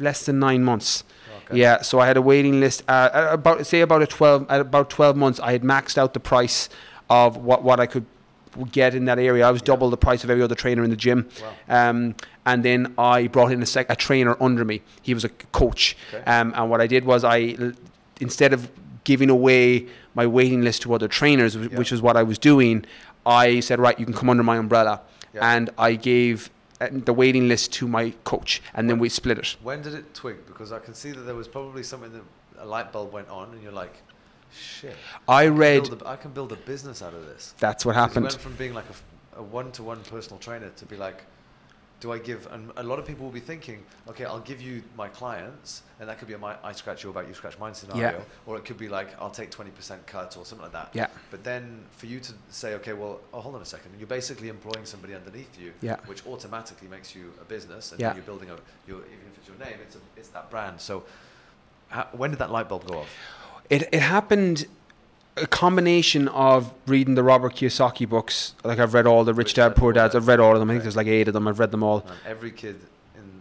[0.00, 1.04] less than nine months.
[1.46, 1.58] Okay.
[1.58, 2.82] Yeah, so I had a waiting list.
[2.88, 6.20] Uh, about say about a twelve, at about twelve months, I had maxed out the
[6.20, 6.68] price
[7.10, 8.06] of what what I could
[8.72, 9.46] get in that area.
[9.46, 9.66] I was Yeah.
[9.66, 11.28] double the price of every other trainer in the gym.
[11.68, 11.90] Wow.
[11.90, 12.14] Um,
[12.46, 14.80] and then I brought in a, sec- a trainer under me.
[15.02, 15.96] He was a coach.
[16.14, 16.22] Okay.
[16.24, 17.72] Um, and what I did was I, l-
[18.20, 18.70] instead of
[19.04, 21.66] giving away my waiting list to other trainers, Yeah.
[21.76, 22.84] which was what I was doing,
[23.26, 25.00] I said, right, you can come under my umbrella.
[25.34, 25.54] Yeah.
[25.54, 26.50] And I gave
[26.80, 29.56] uh, the waiting list to my coach, and then we split it.
[29.62, 30.46] When did it twig?
[30.46, 32.22] Because I can see that there was probably something that
[32.62, 33.94] a light bulb went on, and you're like,
[34.52, 34.96] shit.
[35.28, 35.82] I can read.
[35.88, 37.54] build a- I can build a business out of this.
[37.58, 38.24] That's what happened.
[38.26, 38.84] went from being like
[39.36, 41.24] a one-to-one personal trainer to be like,
[42.00, 42.46] do I give?
[42.52, 46.08] And a lot of people will be thinking, okay, I'll give you my clients, and
[46.08, 48.64] that could be a my, I scratch you about you scratch mine scenario, or it
[48.64, 50.90] could be like I'll take 20% cut or something like that.
[50.92, 51.06] Yeah.
[51.30, 54.48] But then for you to say, okay, well, oh, hold on a second, you're basically
[54.48, 55.96] employing somebody underneath you, Yeah.
[56.06, 58.14] which automatically makes you a business, and Yeah.
[58.14, 60.80] you're building a, your, even if it's your name, it's a, it's that brand.
[60.80, 61.04] So,
[61.88, 63.10] how, when did that light bulb go off?
[63.70, 64.66] It it happened
[65.36, 68.54] a combination of reading the Robert Kiyosaki books.
[68.62, 70.14] Like I've read all the Rich, Dad, Poor Dads.
[70.14, 70.70] I've read all of them.
[70.70, 70.84] I think Okay.
[70.84, 71.48] there's like eight of them.
[71.48, 72.04] I've read them all.
[72.06, 72.76] Man, every kid
[73.16, 73.40] in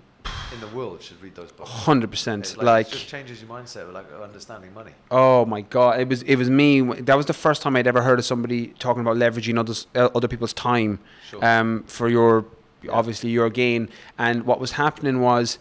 [0.53, 1.69] in the world should read those books.
[1.69, 2.53] Hundred percent.
[2.53, 4.91] It, Like, it just changes your mindset, like understanding money.
[5.11, 6.81] oh my god, it was it was me.
[6.81, 10.09] That was the first time I'd ever heard of somebody talking about leveraging others uh,
[10.15, 11.43] other people's time Sure.
[11.45, 12.45] um, for your
[12.81, 12.91] Yeah.
[12.91, 13.87] obviously your gain.
[14.17, 15.59] And what was happening was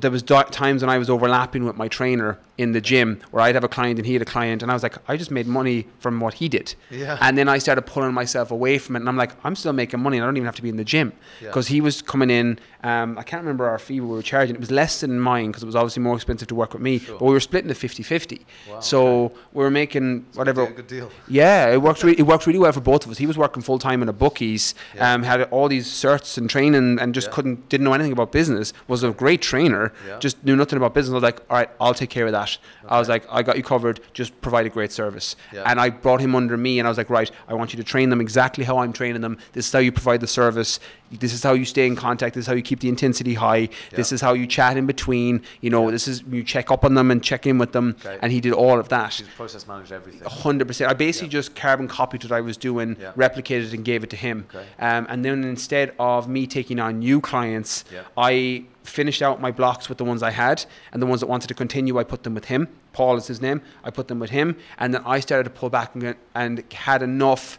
[0.00, 3.54] there was times when I was overlapping with my trainer in the gym where I'd
[3.54, 5.46] have a client and he had a client, and I was like, I just made
[5.46, 6.74] money from what he did.
[6.90, 7.16] yeah.
[7.20, 10.00] And then I started pulling myself away from it, and I'm like, I'm still making
[10.00, 11.48] money, and I don't even have to be in the gym Yeah.
[11.48, 12.58] because he was coming in.
[12.82, 14.54] Um, I can't remember our fee we were charging.
[14.56, 16.98] It was less than mine because it was obviously more expensive to work with me,
[16.98, 17.18] Sure.
[17.18, 18.40] but we were splitting the 50-50.
[18.68, 19.34] Wow, so okay.
[19.54, 20.62] we were making whatever.
[20.64, 21.10] a good deal.
[21.28, 22.02] Yeah, it worked.
[22.02, 23.18] Re- it worked really well for both of us.
[23.18, 25.12] He was working full time in a bookies, Yeah.
[25.14, 27.32] um, had all these certs and training, and just Yeah.
[27.34, 28.72] couldn't didn't know anything about business.
[28.88, 30.18] Was a great trainer, Yeah.
[30.18, 31.12] just knew nothing about business.
[31.12, 32.49] I was like, all right, I'll take care of that.
[32.88, 34.00] I was like, I got you covered.
[34.12, 35.36] Just provide a great service.
[35.52, 35.62] Yeah.
[35.66, 37.84] And I brought him under me, and I was like, right, I want you to
[37.84, 39.38] train them exactly how I'm training them.
[39.52, 40.80] This is how you provide the service.
[41.12, 42.34] This is how you stay in contact.
[42.34, 43.68] This is how you keep the intensity high.
[43.92, 45.42] This is how you chat in between.
[45.60, 45.90] You know, Yeah.
[45.92, 47.96] this is you check up on them and check in with them.
[48.04, 48.18] Okay.
[48.22, 49.12] And he did all of that.
[49.12, 50.22] She's process managed everything.
[50.28, 50.90] hundred percent.
[50.90, 51.32] I basically Yeah.
[51.32, 53.12] just carbon copied what I was doing, Yeah.
[53.16, 54.46] replicated it, and gave it to him.
[54.54, 54.64] Okay.
[54.78, 58.00] Um, and then instead of me taking on new clients, Yeah.
[58.16, 61.48] I finished out my blocks with the ones I had, and the ones that wanted
[61.48, 62.68] to continue, I put them with him.
[62.92, 63.62] Paul is his name.
[63.84, 67.02] I put them with him, and then I started to pull back and, and had
[67.02, 67.58] enough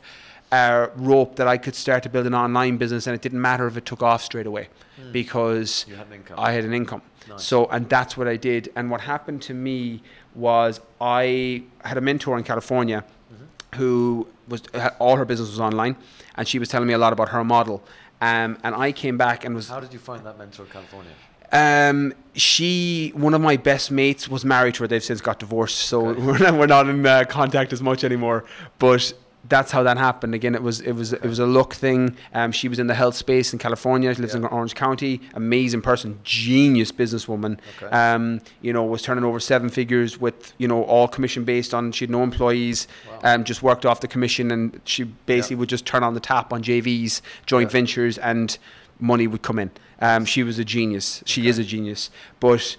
[0.51, 3.65] uh, rope that I could start to build an online business, and it didn't matter
[3.67, 4.67] if it took off straight away
[5.11, 6.07] because You had.
[6.37, 7.01] I had an income.
[7.29, 7.43] Nice.
[7.43, 8.69] So, and that's what I did.
[8.75, 10.01] And what happened to me
[10.35, 13.77] was I had a mentor in California Mm-hmm.
[13.79, 14.61] who was
[14.99, 15.95] all her business was online,
[16.35, 17.81] and she was telling me a lot about her model.
[18.21, 21.11] Um, and I came back and was How did you find that mentor in California?
[21.51, 24.87] um, she, one of my best mates, was married to her.
[24.87, 26.21] They've since got divorced, so Okay.
[26.25, 28.45] we're not, we're not in uh, contact as much anymore.
[28.79, 29.13] But
[29.49, 30.35] that's how that happened.
[30.35, 32.15] Again, it was it was it was a luck thing.
[32.33, 34.13] Um, she was in the health space in California.
[34.13, 35.19] She lives in Orange County.
[35.33, 37.57] Amazing person, genius businesswoman.
[37.81, 37.87] Okay.
[37.87, 41.91] Um, you know, was turning over seven figures with you know all commission based on.
[41.91, 42.87] She had no employees.
[43.23, 43.35] Wow.
[43.35, 46.53] Um, just worked off the commission, and she basically would just turn on the tap
[46.53, 47.73] on JVs, joint Yeah.
[47.73, 48.57] ventures, and
[48.99, 49.71] money would come in.
[49.99, 51.23] Um, she was a genius.
[51.25, 52.09] She is a genius.
[52.39, 52.77] But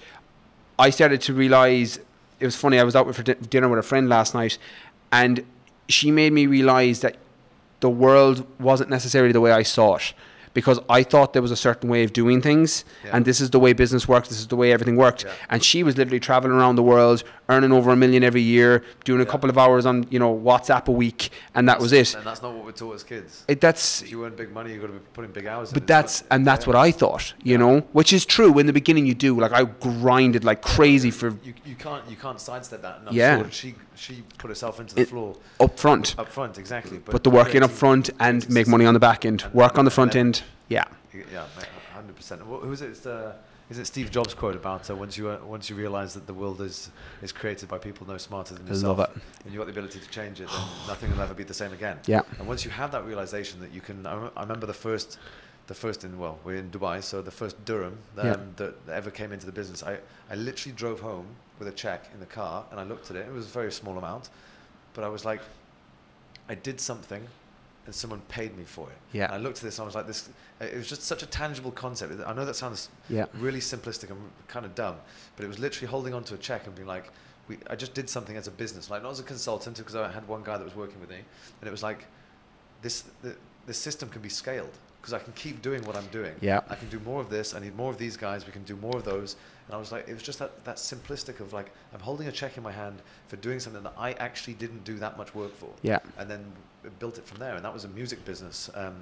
[0.78, 1.98] I started to realize
[2.38, 2.78] it was funny.
[2.78, 4.58] I was out with for dinner with a friend last night,
[5.10, 5.44] and
[5.92, 7.16] she made me realize that
[7.80, 10.14] the world wasn't necessarily the way I saw it.
[10.54, 13.10] Because I thought there was a certain way of doing things, Yeah.
[13.16, 14.28] and this is the way business works.
[14.28, 15.24] This is the way everything worked.
[15.24, 15.30] Yeah.
[15.48, 19.20] And she was literally traveling around the world, earning over a million every year, doing
[19.20, 19.30] a Yeah.
[19.30, 22.14] couple of hours on you know WhatsApp a week, and that was it.
[22.14, 23.44] And that's not what we're taught as kids.
[23.48, 25.86] it that's If you earn big money, you've got to be putting big hours but
[25.86, 26.72] that's and that's yeah.
[26.72, 27.56] what I thought, you Yeah.
[27.58, 28.58] know, which is true.
[28.58, 32.16] In the beginning, you do like I grinded like crazy for you, you can't you
[32.16, 32.98] can't sidestep that.
[33.00, 33.38] And I'm Yeah.
[33.42, 36.98] sure she she put herself into the It- floor up front, up front exactly.
[36.98, 39.44] But put the work in up front and make money on the back end.
[39.52, 40.84] Work on the front end, yeah.
[41.12, 41.44] Yeah,
[41.94, 42.40] hundred percent.
[42.42, 42.90] Who is it?
[42.90, 43.06] It's,
[43.72, 46.34] is it Steve Jobs' quote about uh, once you uh, once you realize that the
[46.34, 46.90] world is
[47.22, 48.98] is created by people no smarter than I yourself,
[49.44, 51.72] and you've got the ability to change it, then nothing will ever be the same
[51.72, 51.98] again.
[52.06, 52.20] Yeah.
[52.38, 55.18] And once you have that realization that you can, I, I remember the first
[55.68, 58.36] the first in well, we're in Dubai, so the first dirham um, Yeah.
[58.56, 59.82] that, that ever came into the business.
[59.82, 59.98] I,
[60.30, 61.26] I literally drove home
[61.58, 63.26] with a check in the car, and I looked at it.
[63.26, 64.28] It was a very small amount,
[64.94, 65.40] but I was like,
[66.48, 67.26] I did something,
[67.86, 68.96] and someone paid me for it.
[69.12, 69.24] Yeah.
[69.26, 70.28] And I looked at this, and I was like, this.
[70.60, 72.12] It was just such a tangible concept.
[72.24, 73.26] I know that sounds Yeah.
[73.34, 74.18] really simplistic and
[74.48, 74.96] kind of dumb,
[75.36, 77.10] but it was literally holding onto a check and being like,
[77.48, 80.10] we, I just did something as a business, like not as a consultant, because I
[80.12, 81.16] had one guy that was working with me,
[81.60, 82.06] and it was like,
[82.82, 83.34] this the,
[83.66, 86.32] the system can be scaled because I can keep doing what I'm doing.
[86.40, 86.60] Yeah.
[86.70, 87.56] I can do more of this.
[87.56, 88.46] I need more of these guys.
[88.46, 89.34] We can do more of those.
[89.66, 92.32] And I was like, it was just that, that simplistic of like, I'm holding a
[92.32, 95.56] check in my hand for doing something that I actually didn't do that much work
[95.56, 95.70] for.
[95.82, 95.98] Yeah.
[96.18, 96.44] And then
[97.00, 97.56] built it from there.
[97.56, 98.94] And that was a music business um,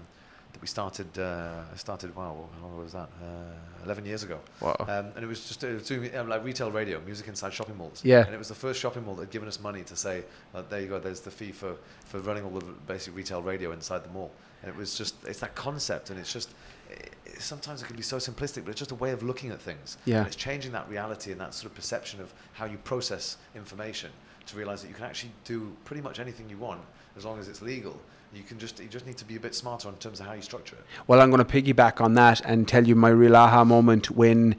[0.54, 1.18] that we started.
[1.18, 3.10] Uh, I started, wow, how long was that?
[3.22, 4.38] Uh, 11 years ago.
[4.62, 4.76] Wow.
[4.80, 7.76] Um, and it was just it was doing um, like retail radio, music inside shopping
[7.76, 8.00] malls.
[8.02, 8.24] Yeah.
[8.24, 10.62] And it was the first shopping mall that had given us money to say, uh,
[10.70, 14.02] there you go, there's the fee for, for running all the basic retail radio inside
[14.02, 14.30] the mall.
[14.62, 16.50] And it was just, it's that concept, and it's just,
[16.90, 19.50] it, it- sometimes it can be so simplistic, but it's just a way of looking
[19.50, 19.96] at things.
[20.04, 20.18] Yeah.
[20.18, 24.10] And it's changing that reality and that sort of perception of how you process information
[24.46, 26.80] to realize that you can actually do pretty much anything you want
[27.16, 27.98] as long as it's legal.
[28.34, 30.34] You can just, you just need to be a bit smarter in terms of how
[30.34, 30.84] you structure it.
[31.06, 34.54] Well, I'm going to piggyback on that and tell you my real aha moment when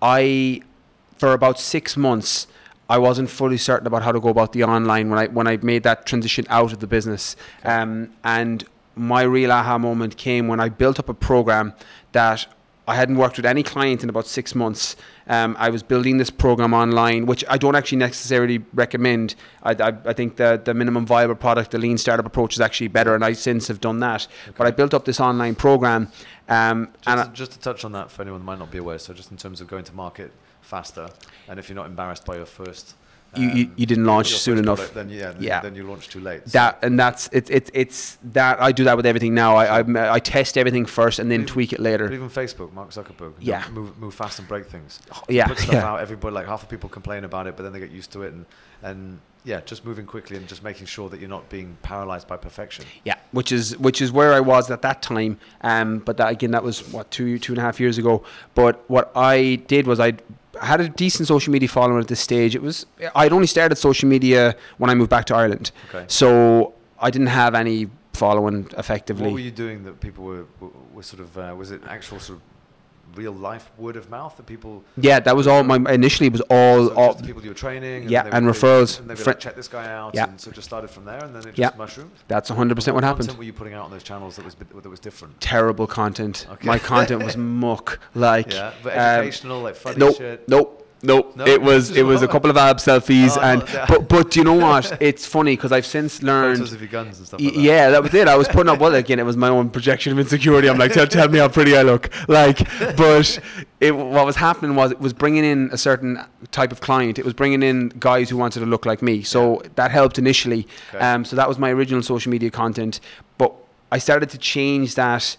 [0.00, 0.62] I,
[1.18, 2.46] for about six months,
[2.88, 5.56] I wasn't fully certain about how to go about the online when I when I
[5.58, 7.36] made that transition out of the business.
[7.64, 8.64] Um, and
[8.96, 11.74] my real aha moment came when I built up a program
[12.12, 12.46] that
[12.86, 14.96] I hadn't worked with any client in about six months.
[15.28, 19.36] Um, I was building this program online, which I don't actually necessarily recommend.
[19.62, 22.88] I, I, I think the, the minimum viable product, the lean startup approach, is actually
[22.88, 24.26] better, and I since have done that.
[24.56, 26.10] But I built up this online program,
[26.48, 28.78] um, Just, and I, just to touch on that for anyone that might not be
[28.78, 31.08] aware, so just in terms of going to market faster,
[31.48, 32.96] and if you're not embarrassed by your first,
[33.34, 34.76] You- you- um, you didn't launch soon enough.
[34.76, 35.60] product, then yeah, then, Yeah.
[35.60, 36.42] then you launch too late.
[36.46, 39.56] So that and that's it's it's it's that I do that with everything now.
[39.56, 42.12] I I, I test everything first and then Even- tweak it But later.
[42.12, 43.64] even Facebook, Mark Zuckerberg, Yeah.
[43.72, 45.00] move move fast and break things.
[45.28, 45.88] Yeah, put stuff yeah.
[45.90, 46.00] out.
[46.00, 48.32] Everybody, like half the people complain about it, but then they get used to it,
[48.34, 48.44] and
[48.82, 52.36] and yeah, just moving quickly and just making sure that you're not being paralyzed by
[52.36, 52.84] perfection.
[53.04, 55.38] Yeah, which is which is where I was at that time.
[55.62, 58.22] Um, but that again, that was what two two and a half years ago.
[58.54, 60.12] But what I did was I
[60.60, 62.54] had a decent social media following at this stage.
[62.54, 66.04] It was I'd only started social media when I moved back to Ireland, Okay.
[66.08, 69.24] so I didn't have any following effectively.
[69.24, 72.20] What were you doing that people were were, were sort of uh, was it actual
[72.20, 72.42] sort of
[73.14, 75.62] real life word of mouth that people yeah, that was all.
[75.62, 76.88] My initially it was all.
[76.88, 78.98] so all people you were training Yeah, and would- referrals.
[78.98, 80.24] and they would Fri- like, check this guy out Yeah.
[80.28, 81.70] and so it just started from there and then it just Yeah.
[81.76, 83.26] mushroomed that's 100 percent what happened.
[83.28, 86.46] content were you putting out on those channels that was that was different terrible content.
[86.50, 86.66] Okay.
[86.66, 87.98] My content was muck.
[88.14, 91.36] Like yeah but um, educational like funny nope, shit nope, nope.
[91.36, 91.44] No?
[91.46, 93.86] It was it was a couple of ab selfies, Oh, and yeah.
[93.88, 94.96] but but you know what?
[95.00, 96.60] It's funny because I've since learned.
[96.60, 98.28] of your guns and stuff like that yeah, that was it.
[98.28, 99.18] I was putting up well again.
[99.18, 100.68] It was my own projection of insecurity.
[100.68, 102.10] I'm like, tell, tell me how pretty I look.
[102.28, 102.58] Like,
[102.96, 103.38] but
[103.80, 106.18] it, what was happening was it was bringing in a certain
[106.50, 107.18] type of client.
[107.18, 109.22] It was bringing in guys who wanted to look like me.
[109.22, 110.66] So that helped initially.
[110.94, 110.98] Okay.
[111.04, 113.00] Um, so that was my original social media content.
[113.38, 113.52] But
[113.90, 115.36] I started to change that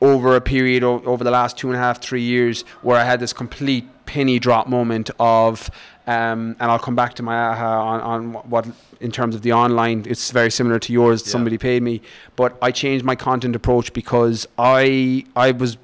[0.00, 3.04] over a period o- over the last two and a half, three years, where I
[3.04, 5.70] had this complete penny drop moment of,
[6.06, 8.66] um, and I'll come back to my aha on, on what
[9.00, 10.04] in terms of the online.
[10.08, 11.22] It's very similar to yours.
[11.26, 11.32] Yeah.
[11.32, 12.00] Somebody paid me,
[12.36, 15.76] but I changed my content approach because I I was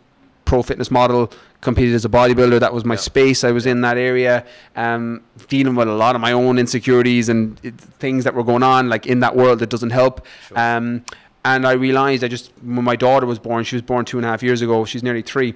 [0.45, 1.31] pro fitness model.
[1.61, 2.59] Competed as a bodybuilder.
[2.59, 3.01] That was my Yeah.
[3.01, 3.45] space.
[3.45, 7.57] I was in that area, um, dealing with a lot of my own insecurities and
[7.63, 10.27] it, things that were going on, like in that world that doesn't help.
[10.49, 10.59] Sure.
[10.59, 11.05] Um,
[11.45, 14.27] and I realized I just when my daughter was born, she was born two and
[14.27, 14.85] a half years ago.
[14.85, 15.55] She's nearly three,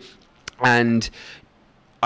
[0.62, 1.10] and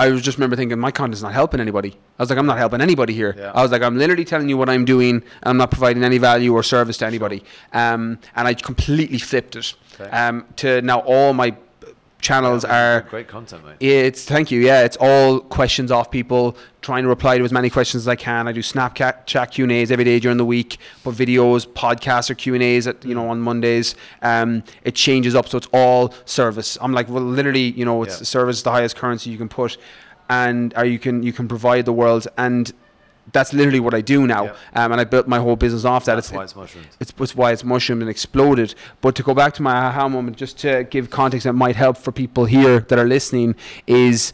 [0.00, 1.90] I was just remember thinking my content's not helping anybody.
[2.18, 3.34] I was like, I'm not helping anybody here.
[3.36, 3.52] Yeah.
[3.54, 6.18] I was like, I'm literally telling you what I'm doing, and I'm not providing any
[6.18, 7.42] value or service to anybody.
[7.72, 10.10] Um, and I completely flipped it Okay.
[10.10, 11.54] um, to now all my
[12.20, 14.60] channels are great content mate it's thank you.
[14.60, 16.56] Yeah, it's all questions off people.
[16.82, 18.48] Trying to reply to as many questions as I can.
[18.48, 20.78] I do Snapchat chat Q and A's every day during the week.
[21.04, 23.94] but videos, podcasts, or Q and A's at you know on Mondays.
[24.22, 26.78] Um, it changes up, so it's all service.
[26.80, 28.24] I'm like, well, literally, you know, it's Yeah.
[28.24, 29.76] service is the highest currency you can put,
[30.28, 32.72] and or you can you can provide the world, and
[33.32, 34.48] that's literally what I do now.
[34.74, 36.16] Um, and I built my whole business off that.
[36.16, 38.74] that's It's- why it's mushroomed it's, it's why it's mushroomed and exploded.
[39.00, 41.96] But to go back to my aha moment, just to give context that might help
[41.96, 43.54] for people here that are listening,
[43.86, 44.32] is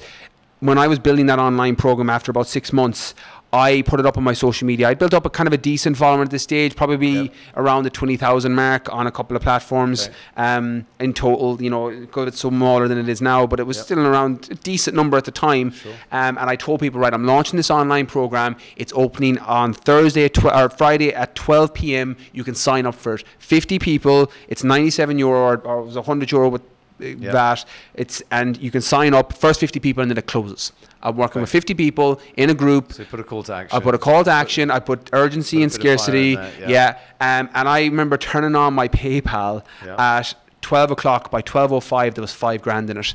[0.61, 3.15] when I was building that online program after about six months.
[3.57, 4.89] I put it up on my social media.
[4.89, 7.33] I built up a kind of a decent following at this stage, probably Yep.
[7.57, 10.09] around the twenty thousand mark on a couple of platforms.
[10.09, 10.15] Okay.
[10.37, 13.77] Um, in total, you know, it got smaller than it is now, but it was
[13.79, 13.85] Yep.
[13.87, 15.71] still around a decent number at the time.
[15.73, 15.93] Sure.
[16.13, 18.57] Um, and I told people, right, I'm launching this online program.
[18.77, 22.17] It's opening on Thursday at tw- or Friday at 12 p.m.
[22.33, 23.25] You can sign up for it.
[23.39, 24.31] 50 people.
[24.49, 26.63] It's 97 euro or, or it was 100 euro with
[27.01, 27.65] uh, that.
[27.95, 30.73] It's and you can sign up first 50 people and then it closes.
[31.07, 32.93] I'm working with 50 people in a group.
[32.93, 33.77] So you put a call to action.
[33.77, 34.71] I put a call to action.
[34.71, 36.31] I put urgency Put and bit of fire in scarcity.
[36.61, 36.97] yeah.
[37.21, 37.41] yeah.
[37.41, 39.97] Um, and I remember turning on my PayPal Yeah.
[40.19, 41.31] at 12 o'clock.
[41.31, 43.15] By 12:05, there was five grand in it,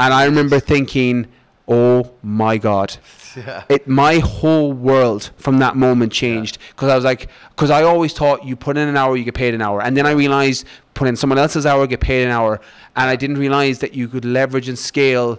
[0.00, 1.26] and I remember thinking,
[1.68, 2.96] "Oh my god."
[3.36, 3.62] Yeah.
[3.68, 8.12] It my whole world from that moment changed because I was like, because I always
[8.12, 10.64] thought you put in an hour, you get paid an hour, and then I realized
[10.94, 12.58] put in someone else's hour, get paid an hour,
[12.96, 15.38] and I didn't realize that you could leverage and scale.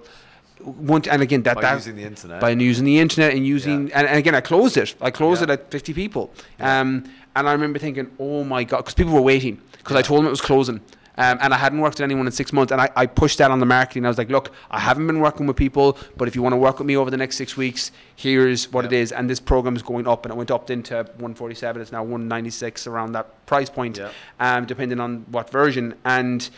[0.62, 2.42] One, and again, that By that using the internet.
[2.42, 4.00] by using the internet and using Yeah.
[4.00, 4.96] and, and again I closed it.
[5.02, 5.46] I closed Yeah.
[5.46, 6.32] it at 50 people.
[6.60, 10.20] Um, and I remember thinking oh my god because people were waiting because I told
[10.20, 10.82] them it was closing.
[11.18, 13.52] Um, and I hadn't worked with anyone in six months and I, I pushed that
[13.52, 14.06] on the marketing.
[14.06, 16.58] I was like look I haven't been working with people but if you want to
[16.58, 19.12] work with me over the next six weeks here's what it is.
[19.12, 22.88] And this program is going up and it went up into 147 it's now 196
[22.88, 24.00] around that price point
[24.40, 25.96] um, depending on what version.
[26.06, 26.50] And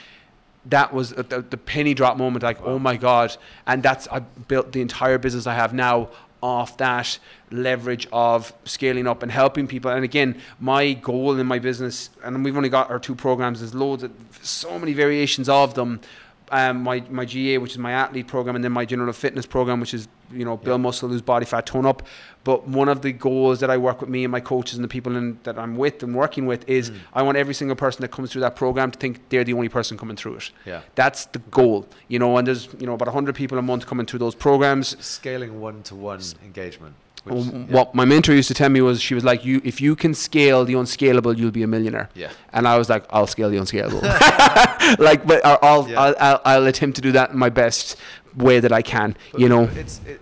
[0.65, 3.35] that was the, the penny drop moment like oh my god.
[3.65, 6.09] And that's i built the entire business i have now
[6.41, 7.19] off that
[7.51, 9.91] leverage of scaling up and helping people.
[9.91, 13.75] And again my goal in my business and we've only got our two programs there's
[13.75, 16.01] loads of so many variations of them
[16.51, 19.79] um, my, my GAA, which is my athlete program, and then my general fitness program,
[19.79, 20.83] which is you know build Yeah.
[20.83, 22.03] muscle, lose body fat, tone up.
[22.43, 24.87] But one of the goals that I work with me and my coaches and the
[24.87, 26.95] people in, that I'm with and working with is Mm.
[27.13, 29.69] I want every single person that comes through that program to think they're the only
[29.69, 30.51] person coming through it.
[30.65, 30.81] Yeah.
[30.95, 32.37] That's the goal, you know.
[32.37, 34.95] And there's you know about 100 people a month coming through those programs.
[35.03, 36.95] Scaling one to one engagement.
[37.23, 37.75] Which, Um, yeah.
[37.75, 40.13] What my mentor used to tell me was she was like, "You, if you can
[40.13, 42.31] scale the unscalable, you'll be a millionaire." Yeah.
[42.51, 44.01] And I was like, "I'll scale the unscalable."
[44.99, 46.01] like, but I'll I'll, Yeah.
[46.01, 47.95] I'll I'll I'll attempt to do that in my best
[48.35, 49.15] way that I can.
[49.31, 49.63] But you know.
[49.75, 50.21] it's it,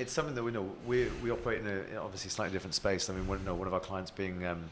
[0.00, 3.08] it's something that we know we we operate in a obviously slightly different space.
[3.10, 4.64] I mean, one, one of our clients being um,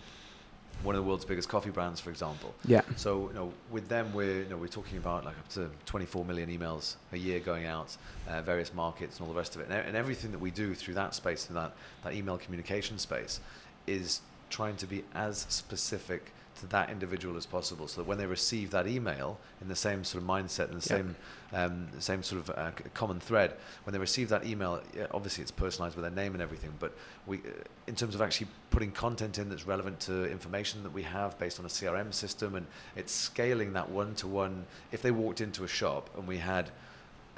[0.82, 2.54] one of the world's biggest coffee brands, for example.
[2.64, 2.82] Yeah.
[2.96, 6.24] So you know, with them, we're you know we're talking about like up to 24
[6.24, 7.96] million emails a year going out,
[8.28, 10.74] uh, various markets and all the rest of it, and, and everything that we do
[10.74, 11.72] through that space, through that
[12.04, 13.40] that email communication space,
[13.86, 18.26] is trying to be as specific to that individual as possible, so that when they
[18.26, 21.16] receive that email in the same sort of mindset and the same
[21.52, 25.96] um, same sort of uh, common thread, when they receive that email, obviously it's personalized
[25.96, 26.92] with their name and everything, but
[27.26, 27.50] we, uh,
[27.86, 31.58] in terms of actually putting content in that's relevant to information that we have based
[31.58, 32.66] on a CRM system, and
[32.96, 34.66] it's scaling that one to one.
[34.92, 36.70] If they walked into a shop and we had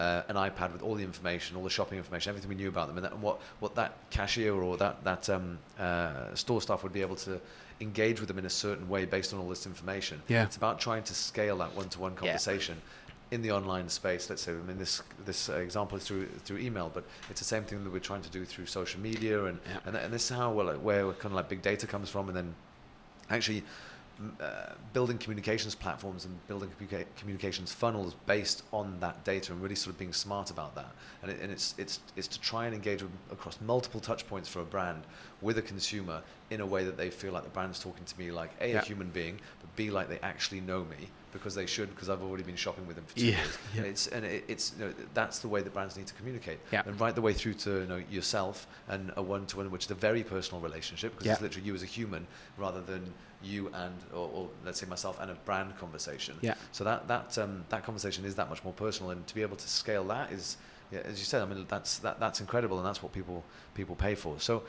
[0.01, 2.89] uh, an iPad with all the information, all the shopping information, everything we knew about
[2.89, 6.83] them, and, that, and what, what that cashier or that, that um, uh, store staff
[6.83, 7.41] would be able to
[7.81, 10.23] engage with them in a certain way based on all this information.
[10.29, 10.45] Yeah.
[10.45, 12.19] It's about trying to scale that one-to-one Yeah.
[12.19, 12.77] conversation
[13.31, 14.29] in the online space.
[14.29, 17.47] Let's say, I mean, this this uh, example is through through email, but it's the
[17.47, 19.79] same thing that we're trying to do through social media, and Yeah.
[19.87, 22.29] and, and this is how well like, where kind of like big data comes from,
[22.29, 22.55] and then
[23.31, 23.65] actually m-
[24.41, 29.75] uh, building communications platforms and building communica- communications funnels based on that data and really
[29.75, 30.91] sort of being smart about that.
[31.23, 34.49] And, it, and it's, it's, it's to try and engage with, across multiple touch points
[34.49, 35.03] for a brand
[35.41, 38.31] with a consumer in a way that they feel like the brand's talking to me
[38.31, 38.79] like A, Yeah.
[38.81, 42.23] a human being, but B, like they actually know me because they should because I've
[42.23, 43.59] already been shopping with them for two Yeah, years.
[43.73, 43.79] yeah.
[43.81, 46.59] And it's, and it, it's you know, that's the way that brands need to communicate.
[46.73, 46.83] Yeah.
[46.85, 49.95] And right the way through to you know, yourself and a one-to-one, which is a
[49.95, 52.27] very personal relationship because it's literally you as a human
[52.59, 56.37] rather than you and or, or let's say myself and a brand conversation.
[56.41, 56.55] Yeah.
[56.73, 59.57] So that that um, that conversation is that much more personal, and to be able
[59.57, 60.57] to scale that is,
[60.93, 63.97] yeah, as you said, I mean that's that, that's incredible, and that's what people people
[63.97, 64.39] pay for.
[64.39, 64.63] So.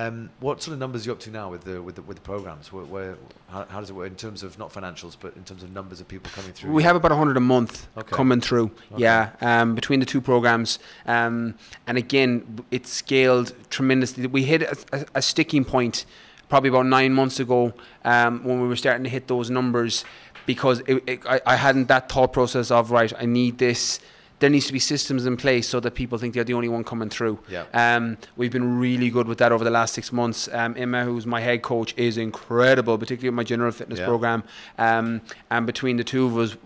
[0.00, 2.18] Um, what sort of numbers are you up to now with the with the, with
[2.18, 2.72] the programs?
[2.72, 3.16] Where, where
[3.48, 6.00] how, how does it work in terms of not financials, but in terms of numbers
[6.00, 6.70] of people coming through?
[6.70, 8.14] We have about 100 a month Okay.
[8.14, 8.70] coming through.
[8.92, 9.02] Okay.
[9.02, 10.78] Yeah, um, between the two programs.
[11.04, 11.56] Um,
[11.88, 14.28] and again, it's scaled tremendously.
[14.28, 16.06] We hit a, a, a sticking point
[16.48, 17.72] probably about nine months ago
[18.04, 20.04] um, when we were starting to hit those numbers
[20.46, 24.00] because it, it, I, I hadn't that thought process of, right, I need this.
[24.40, 26.84] There needs to be systems in place so that people think they're the only one
[26.84, 27.40] coming through.
[27.50, 27.64] Yeah.
[27.74, 30.48] Um, we've been really good with that over the last six months.
[30.52, 34.06] Um, Emma, who's my head coach, is incredible, particularly with my general fitness Yeah.
[34.06, 34.44] program.
[34.78, 36.56] Um, and between the two of us,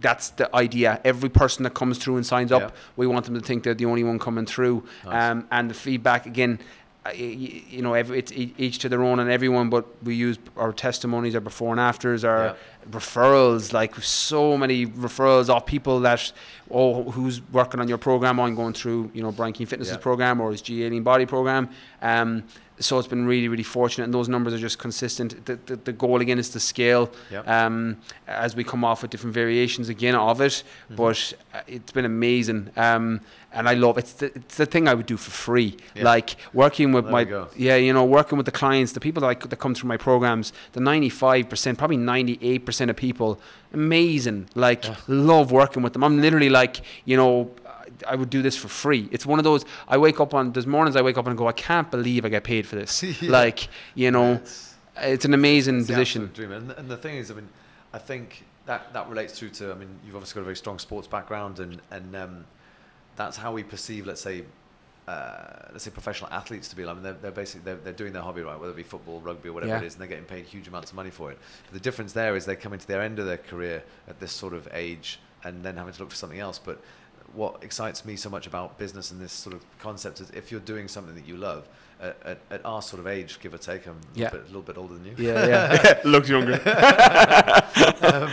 [0.00, 0.98] that's the idea.
[1.04, 3.84] Every person that comes through and signs up, we want them to think they're the
[3.84, 4.82] only one coming through.
[5.04, 5.30] Nice.
[5.30, 6.58] Um, and the feedback again.
[7.14, 11.34] You know, every, it's each to their own and everyone, but we use our testimonies,
[11.34, 12.54] our before and afters, our Yeah.
[12.90, 13.74] referrals.
[13.74, 16.32] Like so many referrals of people that,
[16.70, 18.40] oh, who's working on your program?
[18.40, 20.00] I'm going through, you know, Brian Keane Fitness's Yeah.
[20.00, 21.68] program or his GAA Lean Body program.
[22.00, 22.44] Um,
[22.78, 25.46] so it's been really, really fortunate, and those numbers are just consistent.
[25.46, 27.48] The, the, the goal again is to scale Yep.
[27.48, 30.52] um, as we come off with different variations again of it.
[30.52, 30.96] Mm-hmm.
[30.96, 33.20] But uh, it's been amazing, um,
[33.52, 35.76] and I love it's the, it's the thing I would do for free.
[35.94, 36.04] Yeah.
[36.04, 39.28] Like working with There my yeah, you know, working with the clients, the people that,
[39.28, 42.90] I, that come through my programs, the ninety five percent, probably ninety eight percent percent
[42.90, 43.38] of people,
[43.72, 44.48] amazing.
[44.56, 44.96] Like Yeah.
[45.06, 46.02] love working with them.
[46.02, 47.50] I'm literally like, you know,
[48.06, 49.08] I would do this for free.
[49.12, 49.64] It's one of those.
[49.88, 50.52] I wake up on.
[50.52, 53.02] There's mornings I wake up and go, I can't believe I get paid for this.
[53.22, 53.30] Yeah.
[53.30, 56.30] Like, you know, It's- it's an amazing It's position.
[56.34, 56.52] Dream.
[56.52, 57.48] And, and the thing is, I mean,
[57.92, 60.78] I think that, that relates through to, I mean, you've obviously got a very strong
[60.78, 62.44] sports background, and, and um,
[63.16, 64.44] that's how we perceive, let's say,
[65.08, 66.84] uh, let's say professional athletes to be.
[66.86, 69.20] I mean, they're, they're basically they're, they're doing their hobby right, whether it be football,
[69.20, 69.80] rugby, or whatever Yeah.
[69.82, 71.38] it is, and they're getting paid huge amounts of money for it.
[71.66, 74.32] But the difference there is they're coming to their end of their career at this
[74.32, 76.58] sort of age, and then having to look for something else.
[76.58, 76.80] But
[77.32, 80.60] what excites me so much about business and this sort of concept is if you're
[80.60, 81.68] doing something that you love
[82.00, 84.28] at, at, at our sort of age, give or take, I'm Yeah.
[84.28, 85.14] a, bit, a little bit older than you.
[85.18, 86.00] Yeah, yeah.
[86.04, 86.54] Looked younger.
[88.02, 88.30] um,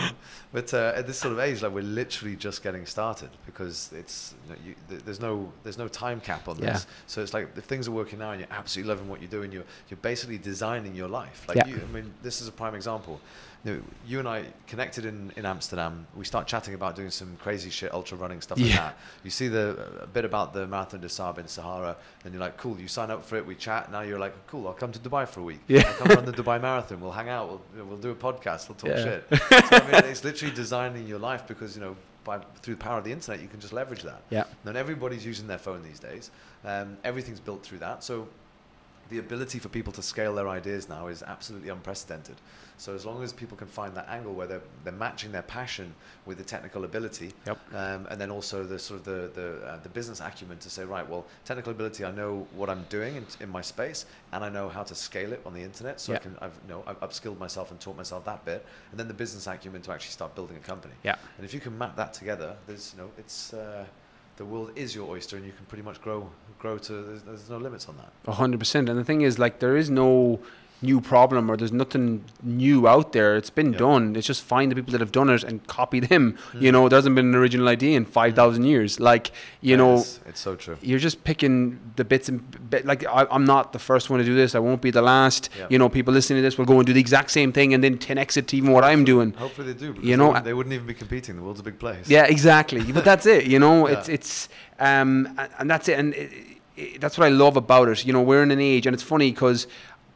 [0.52, 4.34] but uh, at this sort of age, like we're literally just getting started because it's
[4.46, 6.86] you know, you, th- there's no there's no time cap on this.
[7.06, 9.50] So it's like if things are working now and you're absolutely loving what you're doing,
[9.50, 11.46] you're you're basically designing your life.
[11.48, 11.66] Like Yeah.
[11.68, 13.20] you, I mean, this is a prime example.
[13.64, 16.08] You, know, you and I connected in, in Amsterdam.
[16.16, 18.76] We start chatting about doing some crazy shit, ultra running stuff like Yeah.
[18.78, 18.98] that.
[19.22, 22.56] You see the a bit about the Marathon des Sables in Sahara, and you're like,
[22.56, 22.76] cool.
[22.80, 23.46] You sign up for it.
[23.46, 23.90] We chat.
[23.90, 24.66] Now you're like, cool.
[24.66, 25.60] I'll come to Dubai for a week.
[25.68, 25.82] Yeah.
[25.86, 27.00] I'll come run the Dubai Marathon.
[27.00, 27.48] We'll hang out.
[27.74, 28.68] We'll we'll do a podcast.
[28.68, 29.04] We'll talk Yeah.
[29.04, 29.26] shit.
[29.68, 32.98] So I mean, it's literally designing your life because you know by through the power
[32.98, 34.22] of the internet you can just leverage that.
[34.30, 34.44] Yeah.
[34.64, 36.30] And everybody's using their phone these days.
[36.64, 38.04] Um, everything's built through that.
[38.04, 38.28] So
[39.08, 42.36] the ability for people to scale their ideas now is absolutely unprecedented.
[42.82, 45.94] So as long as people can find that angle where they're, they're matching their passion
[46.26, 47.58] with the technical ability, Yep.
[47.74, 50.82] um, and then also the sort of the the, uh, the business acumen to say,
[50.84, 54.48] right, well, technical ability, I know what I'm doing in, in my space, and I
[54.48, 56.00] know how to scale it on the internet.
[56.00, 58.98] So I can I've you know, I've upskilled myself and taught myself that bit, and
[58.98, 60.94] then the business acumen to actually start building a company.
[61.04, 61.14] Yeah.
[61.36, 63.84] And if you can map that together, there's you know, it's uh,
[64.38, 66.28] the world is your oyster, and you can pretty much grow
[66.58, 66.92] grow to.
[66.92, 68.10] There's, there's no limits on that.
[68.26, 68.88] A hundred percent.
[68.88, 70.40] And the thing is, like, there is no
[70.82, 73.36] new problem or there's nothing new out there.
[73.36, 73.78] It's been Yeah.
[73.78, 74.16] done.
[74.16, 76.36] It's just find the people that have done it and copy them.
[76.58, 76.72] You Mm.
[76.72, 78.98] know, there hasn't been an original idea in five thousand years.
[78.98, 79.30] Like,
[79.60, 79.94] you Yeah, know,
[80.28, 80.76] it's, so true.
[80.82, 84.24] you're just picking the bits and bit, like I, I'm not the first one to
[84.24, 84.54] do this.
[84.54, 85.48] I won't be the last.
[85.58, 85.66] Yeah.
[85.70, 87.82] You know, people listening to this will go and do the exact same thing and
[87.84, 89.32] then 10x it to even what I'm doing.
[89.38, 89.92] Hopefully they do.
[89.92, 91.36] Because You know, they wouldn't even be competing.
[91.36, 92.08] The world's a big place.
[92.08, 92.82] Yeah, exactly.
[92.92, 93.46] but that's it.
[93.46, 93.94] You know, Yeah.
[93.98, 94.48] it's it's
[94.80, 95.98] um and, and that's it.
[95.98, 96.30] And it,
[96.76, 98.04] it, that's what I love about it.
[98.06, 99.66] You know, we're in an age, and it's funny because.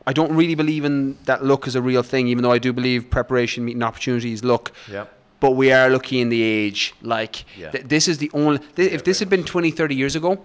[0.07, 2.72] I don't really believe in that luck as a real thing, even though I do
[2.72, 4.72] believe preparation meeting opportunities luck.
[4.90, 5.12] Yep.
[5.40, 6.94] But we are lucky in the age.
[7.02, 7.70] Like, Yeah.
[7.70, 8.59] th- this is the only.
[8.76, 9.50] Th- Yeah, if this had been much.
[9.50, 10.38] 20, 30 years ago,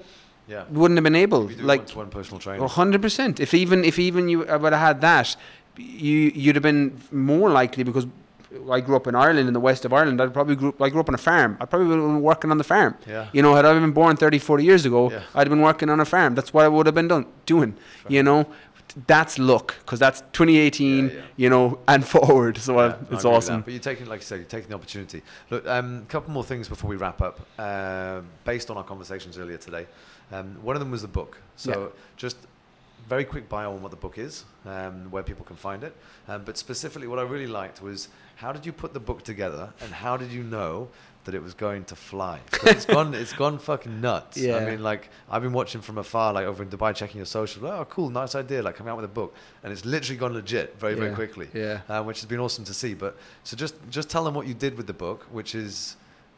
[0.47, 0.63] Yeah.
[0.71, 1.49] we wouldn't have been able.
[1.61, 2.63] Like, one-to-one personal training.
[2.63, 3.39] a hundred percent.
[3.39, 5.35] If even if even you uh, would have had that,
[5.77, 8.05] you you'd have been more likely because
[8.69, 10.19] I grew up in Ireland, in the west of Ireland.
[10.19, 11.55] I probably grew I grew up on a farm.
[11.61, 12.95] I probably would have been working on the farm.
[13.07, 13.27] Yeah.
[13.31, 15.21] You know, had I been born 30, 40 years ago, Yeah.
[15.35, 16.35] I'd have been working on a farm.
[16.35, 17.75] That's what I would have been done doing.
[18.09, 18.47] You know,
[19.07, 21.07] that's luck because that's 2018.
[21.07, 21.21] Yeah, yeah.
[21.37, 22.57] You know, and forward.
[22.57, 23.29] So Yeah, it's agree with that.
[23.29, 23.61] awesome.
[23.61, 25.21] But you're taking, like you said, you're taking the opportunity.
[25.49, 27.39] Look, a um, couple more things before we wrap up.
[27.57, 29.87] Uh, based on our conversations earlier today,
[30.31, 31.37] um, one of them was the book.
[31.55, 32.37] So just
[33.07, 35.95] very quick bio on what the book is, um, where people can find it.
[36.27, 39.73] Um, but specifically, what I really liked was how did you put the book together,
[39.81, 40.89] and how did you know
[41.25, 42.39] that it was going to fly?
[42.63, 44.37] it's gone, it's gone fucking nuts.
[44.37, 44.57] Yeah.
[44.57, 47.65] I mean, like I've been watching from afar, like over in Dubai, checking your socials.
[47.65, 50.79] Oh, cool, nice idea, like coming out with a book, and it's literally gone legit
[50.79, 51.81] very, very quickly yeah.
[51.89, 52.93] uh, which has been awesome to see.
[52.93, 55.95] But so just just tell them what you did with the book, which is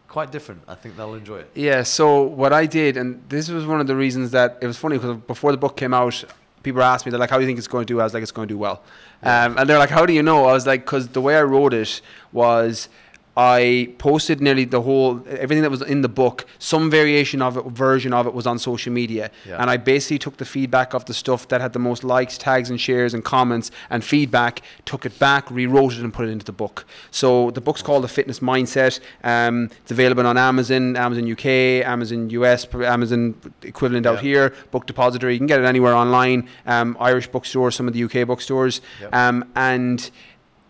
[0.07, 0.61] quite different.
[0.67, 1.51] I think they'll enjoy it.
[1.55, 4.77] Yeah, so what I did, and this was one of the reasons that it was
[4.77, 6.23] funny because before the book came out,
[6.63, 7.99] people asked me, they're like, how do you think it's going to do?
[7.99, 8.81] I was like, it's going to do well.
[9.21, 10.45] Um, and they're like, how do you know?
[10.45, 12.01] I was like, because the way I wrote it
[12.31, 12.89] was
[13.35, 17.65] I posted nearly the whole, everything that was in the book, some variation of it,
[17.65, 19.31] version of it was on social media.
[19.47, 19.57] Yeah.
[19.59, 22.69] And I basically took the feedback of the stuff that had the most likes, tags,
[22.69, 26.45] and shares, and comments, and feedback, took it back, rewrote it, and put it into
[26.45, 26.85] the book.
[27.09, 28.99] So the book's called The Fitness Mindset.
[29.23, 31.45] Um, it's available on Amazon, Amazon UK,
[31.87, 35.33] Amazon US, Amazon equivalent out here, Book Depository.
[35.33, 38.81] You can get it anywhere online, um, Irish bookstores, some of the UK bookstores.
[39.01, 39.15] Yep.
[39.15, 40.11] Um, and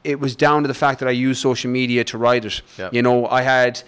[0.04, 2.62] it was down to the fact that I used social media to write it.
[2.78, 2.94] Yep.
[2.94, 3.82] You know, I had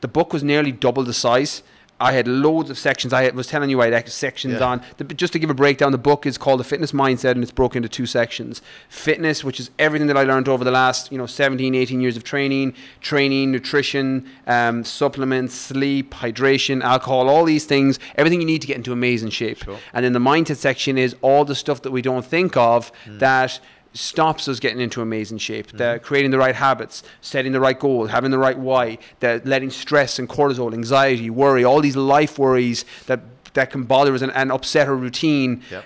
[0.00, 1.62] the book was nearly double the size.
[2.00, 3.12] I had loads of sections.
[3.12, 4.66] I was telling you I had sections Yeah.
[4.66, 4.82] on.
[4.98, 7.50] The, just to give a breakdown, the book is called The Fitness Mindset and it's
[7.50, 8.62] broken into two sections.
[8.88, 12.16] Fitness, which is everything that I learned over the last, you know, 17, 18 years
[12.16, 18.60] of training, training, nutrition, um, supplements, sleep, hydration, alcohol, all these things, everything you need
[18.60, 19.64] to get into amazing shape.
[19.64, 19.76] Sure.
[19.92, 23.18] And then the mindset section is all the stuff that we don't think of Hmm.
[23.18, 23.58] that
[23.92, 25.68] stops us getting into amazing shape.
[25.68, 25.76] Mm-hmm.
[25.78, 29.70] The creating the right habits, setting the right goal, having the right why, the letting
[29.70, 33.20] stress and cortisol, anxiety, worry, all these life worries that
[33.54, 35.62] that can bother us and, and upset our routine.
[35.70, 35.84] Yep.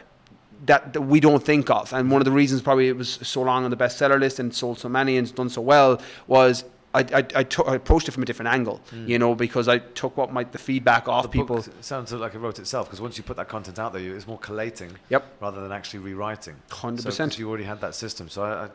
[0.65, 1.93] that, that we don't think of.
[1.93, 4.55] And one of the reasons probably it was so long on the bestseller list and
[4.55, 6.65] sold so many and done so well was
[6.95, 9.79] I, I, I, took, I approached it from a different angle, you know, because I
[9.79, 11.65] took what might the feedback off The people.
[11.81, 14.39] sounds like it wrote itself because once you put that content out there, it's more
[14.39, 15.25] collating Yep.
[15.41, 16.55] rather than actually rewriting.
[16.71, 17.39] Hundred So, percent.
[17.39, 18.29] you already had that system.
[18.29, 18.69] So I, I uh,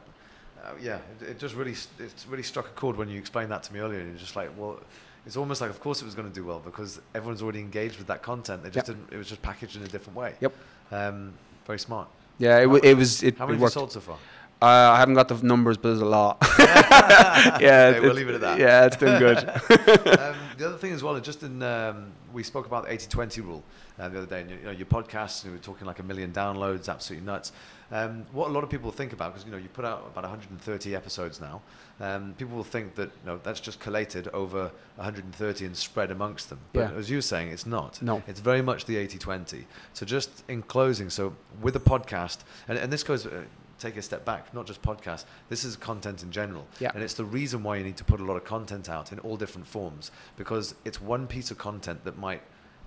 [0.82, 3.74] yeah, it, it just really it's really struck a chord when you explained that to
[3.74, 4.00] me earlier.
[4.00, 4.80] And you're just like, well,
[5.28, 8.00] it's almost like, of course, it was going to do well because everyone's already engaged
[8.00, 8.64] with that content.
[8.64, 8.98] They just Yep.
[8.98, 9.14] didn't.
[9.14, 10.34] It was just packaged in a different way.
[10.42, 10.54] Yep.
[10.92, 11.34] Um,
[11.68, 12.08] very smart.
[12.40, 14.18] Yeah, it, wa- it was it, How it many have you sold so far?
[14.60, 16.38] Uh, I haven't got the numbers, but there's a lot.
[16.60, 18.60] yeah, Okay, it's- we'll leave it at that.
[18.60, 19.38] Yeah, it's doing good.
[20.20, 23.64] um, the other thing as well, just in um, we spoke about the 80-20 rule
[24.00, 26.04] uh, the other day, and you, you know your podcast, you were talking like a
[26.04, 27.52] million downloads, absolutely nuts.
[27.92, 30.24] Um, what a lot of people think about, because you know you put out about
[30.24, 31.62] 130 episodes now,
[32.00, 36.50] um, people will think that you know, that's just collated over 130 and spread amongst
[36.50, 36.60] them.
[36.74, 36.98] But Yeah.
[36.98, 38.02] as you were saying, it's not.
[38.02, 38.24] No.
[38.28, 39.66] It's very much the 80-20.
[39.94, 43.28] So just in closing, so with a podcast, and, and this goes.
[43.28, 43.44] Uh,
[43.80, 45.26] Take a step back, not just podcast.
[45.50, 46.66] This is content in general.
[46.80, 46.92] Yeah.
[46.94, 49.20] And it's the reason why you need to put a lot of content out in
[49.20, 52.42] all different forms because it's one piece of content that might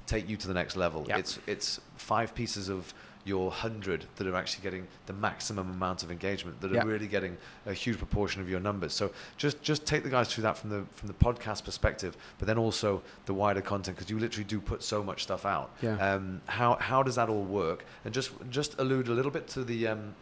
[0.06, 1.04] take you to the next level.
[1.08, 1.18] Yeah.
[1.18, 2.92] It's it's five pieces of
[3.24, 6.82] your hundred that are actually getting the maximum amount of engagement that Yeah.
[6.82, 7.36] are really getting
[7.66, 8.92] a huge proportion of your numbers.
[8.94, 12.46] So just just take the guys through that from the from the podcast perspective, but
[12.48, 15.70] then also the wider content because you literally do put so much stuff out.
[15.82, 15.98] Yeah.
[15.98, 17.84] Um, how how does that all work?
[18.04, 20.14] And just just allude a little bit to the um,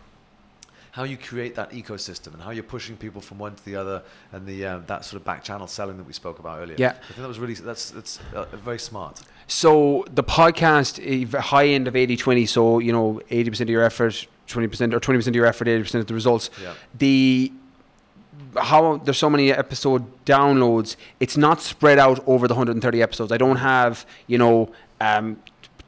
[0.99, 4.03] how you create that ecosystem and how you're pushing people from one to the other
[4.33, 6.75] and the uh, that sort of back channel selling that we spoke about earlier.
[6.77, 6.89] Yeah.
[6.89, 9.23] I think that was really that's that's uh, very smart.
[9.47, 10.93] So the podcast,
[11.39, 15.37] high end of 80-20, so, you know, 80% of your effort, 20% or 20% of
[15.37, 16.51] your effort, 80% of the results.
[16.61, 16.75] Yeah.
[16.99, 17.53] The
[18.57, 23.31] how there's so many episode downloads, it's not spread out over the 130 episodes.
[23.31, 25.41] I don't have, you know, um,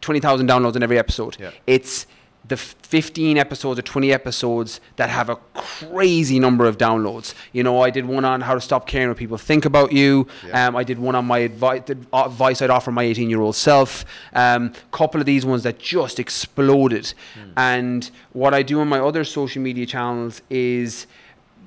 [0.03, 1.37] 20,000 downloads in every episode.
[1.41, 1.51] Yeah.
[1.67, 2.07] It's
[2.47, 7.35] the 15 episodes or 20 episodes that have a crazy number of downloads.
[7.53, 10.27] You know, I did one on how to stop caring what people think about you.
[10.47, 10.67] Yeah.
[10.67, 13.57] Um, I did one on my advice, the advice I'd offer my 18 year old
[13.57, 14.05] self.
[14.33, 17.15] Um, couple of these ones that just exploded.
[17.57, 21.07] And what I do on my other social media channels is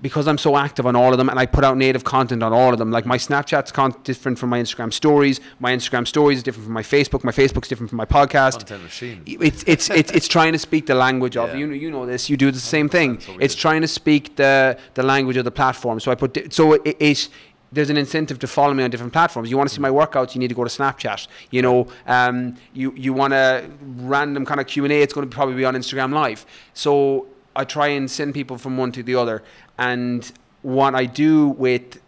[0.03, 2.53] because I'm so active on all of them and I put out native content on
[2.53, 2.91] all of them.
[2.91, 5.39] Like my Snapchat's con- different from my Instagram stories.
[5.59, 7.23] My Instagram stories is different from my Facebook.
[7.23, 8.57] My Facebook's different from my podcast.
[8.59, 9.23] Content machine.
[9.25, 11.55] It's it's it's it's trying to speak the language of Yeah.
[11.55, 13.13] you know you know this you do the same thing.
[13.15, 13.61] That's what we It's do.
[13.61, 15.99] trying to speak the the language of the platform.
[15.99, 17.29] So I put di- so it, it
[17.71, 19.49] there's an incentive to follow me on different platforms.
[19.49, 21.27] You want to see my workouts, you need to go to Snapchat.
[21.49, 25.01] You know, um, you you want a random kind of Q and A.
[25.01, 26.45] It's going to probably be on Instagram Live.
[26.73, 27.25] So
[27.55, 29.43] I try and send people from one to the other.
[29.77, 32.01] And what I do with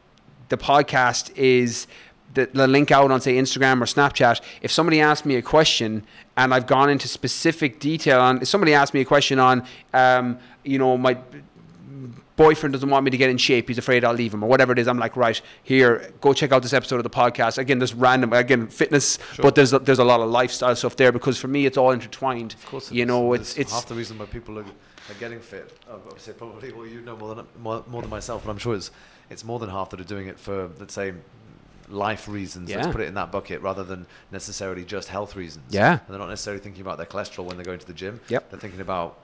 [0.50, 1.88] the podcast is
[2.34, 4.42] the, the link out on say Instagram or Snapchat.
[4.62, 6.06] If somebody asks me a question
[6.38, 10.38] and I've gone into specific detail on, if somebody asks me a question on, um,
[10.64, 11.18] you know, my
[12.36, 14.74] boyfriend doesn't want me to get in shape, he's afraid I'll leave him or whatever
[14.74, 14.88] it is.
[14.88, 17.58] I'm like, right here, go check out this episode of the podcast.
[17.58, 21.38] Again, there's random, again, fitness, but there's there's a lot of lifestyle stuff there because
[21.38, 22.54] for me it's all intertwined.
[22.54, 23.08] Of course, you is.
[23.08, 25.78] know, it's it's half the reason why people are, are getting fit.
[25.90, 28.58] I would say probably well, you know more than more, more than myself, but I'm
[28.58, 28.92] sure it's
[29.30, 31.14] it's more than half that are doing it for let's say
[31.90, 32.70] life reasons.
[32.70, 32.78] Yeah.
[32.78, 35.66] Let's put it in that bucket rather than necessarily just health reasons.
[35.70, 35.92] Yeah.
[35.92, 38.20] and they're not necessarily thinking about their cholesterol when they're going to the gym.
[38.28, 38.50] Yep.
[38.50, 39.20] they're thinking about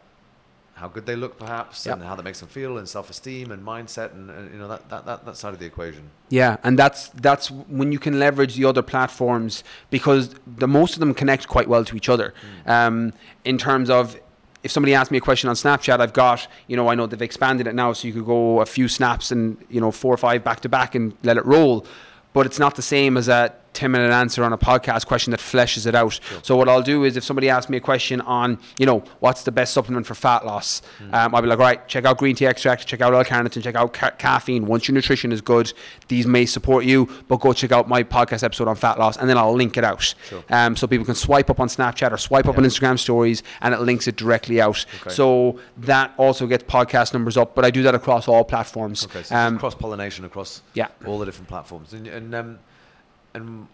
[0.82, 1.98] how good they look, perhaps, Yep.
[1.98, 4.90] and how that makes them feel, and self-esteem and mindset, and, and you know that,
[4.90, 6.04] that, that, that side of the equation.
[6.30, 11.00] Yeah, and that's that's when you can leverage the other platforms because the most of
[11.00, 12.34] them connect quite well to each other.
[12.66, 13.14] Um,
[13.46, 14.20] in terms of
[14.64, 17.22] if somebody asks me a question on Snapchat, I've got you know I know they've
[17.22, 20.18] expanded it now, so you could go a few snaps and you know four or
[20.18, 21.86] five back to back and let it roll.
[22.34, 25.40] But it's not the same as a 10 minute answer on a podcast question that
[25.40, 26.20] fleshes it out.
[26.44, 29.44] So what I'll do is if somebody asks me a question on, you know, what's
[29.44, 30.82] the best supplement for fat loss,
[31.14, 33.76] um, I'll be like, all right, check out green tea extract, check out L-carnitine, check
[33.76, 34.66] out ca- caffeine.
[34.66, 35.72] Once your nutrition is good,
[36.10, 39.30] these may support you, but go check out my podcast episode on fat loss and
[39.30, 40.14] then I'll link it out.
[40.30, 40.44] Sure.
[40.50, 43.74] Um, so people can swipe up on Snapchat or swipe up on Instagram stories and
[43.74, 44.86] it links it directly out.
[45.02, 45.10] Okay.
[45.12, 49.06] So that also gets podcast numbers up, but I do that across all platforms.
[49.06, 50.88] Okay, so Um, cross pollination across yeah.
[51.06, 52.60] all the different platforms, and and um,
[53.34, 53.68] and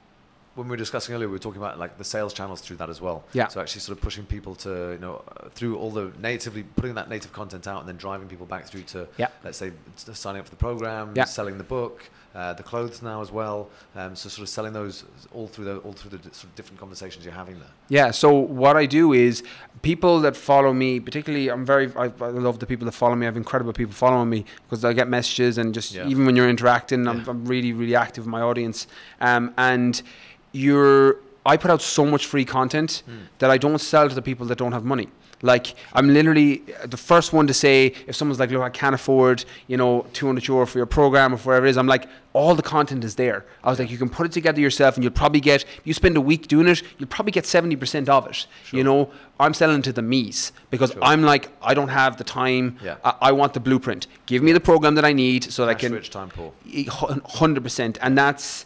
[0.55, 2.89] when we were discussing earlier, we were talking about like the sales channels through that
[2.89, 3.23] as well.
[3.31, 3.47] Yeah.
[3.47, 6.95] So actually, sort of pushing people to you know uh, through all the natively putting
[6.95, 9.27] that native content out, and then driving people back through to Yeah.
[9.43, 11.25] let's say signing up for the program, Yeah.
[11.25, 13.59] selling the book, uh, the clothes now as well.
[13.95, 16.79] Um, so sort of selling those all through the all through the sort of different
[16.79, 17.73] conversations you're having there.
[17.89, 18.11] Yeah.
[18.11, 18.29] So
[18.63, 19.43] what I do is
[19.81, 23.25] people that follow me, particularly, I'm very, I, I love the people that follow me.
[23.25, 26.07] I have incredible people following me because I get messages and just Yeah.
[26.11, 27.31] even when you're interacting, I'm, Yeah.
[27.31, 28.87] I'm really, really active with my audience.
[29.19, 30.01] Um, and
[30.51, 31.17] you're
[31.53, 33.13] I put out so much free content Hmm.
[33.39, 35.07] that I don't sell to the people that don't have money.
[35.43, 35.67] Like
[35.97, 36.51] I'm literally
[36.83, 37.77] uh, the first one to say
[38.07, 41.37] if someone's like, look, I can't afford, you know, 200 euro for your program or
[41.37, 41.77] whatever it is.
[41.77, 43.39] I'm like, all the content is there.
[43.63, 45.63] I was like, you can put it together yourself, and you'll probably get.
[45.83, 48.47] You spend a week doing it, you'll probably get 70% of it.
[48.77, 48.99] You know,
[49.39, 51.03] I'm selling to the me's because Sure.
[51.03, 52.77] I'm like, I don't have the time.
[52.83, 52.95] Yeah.
[53.03, 54.07] I, I want the blueprint.
[54.25, 56.55] Give me the program that I need so that I can rich time pool.
[57.39, 58.65] hundred percent, and that's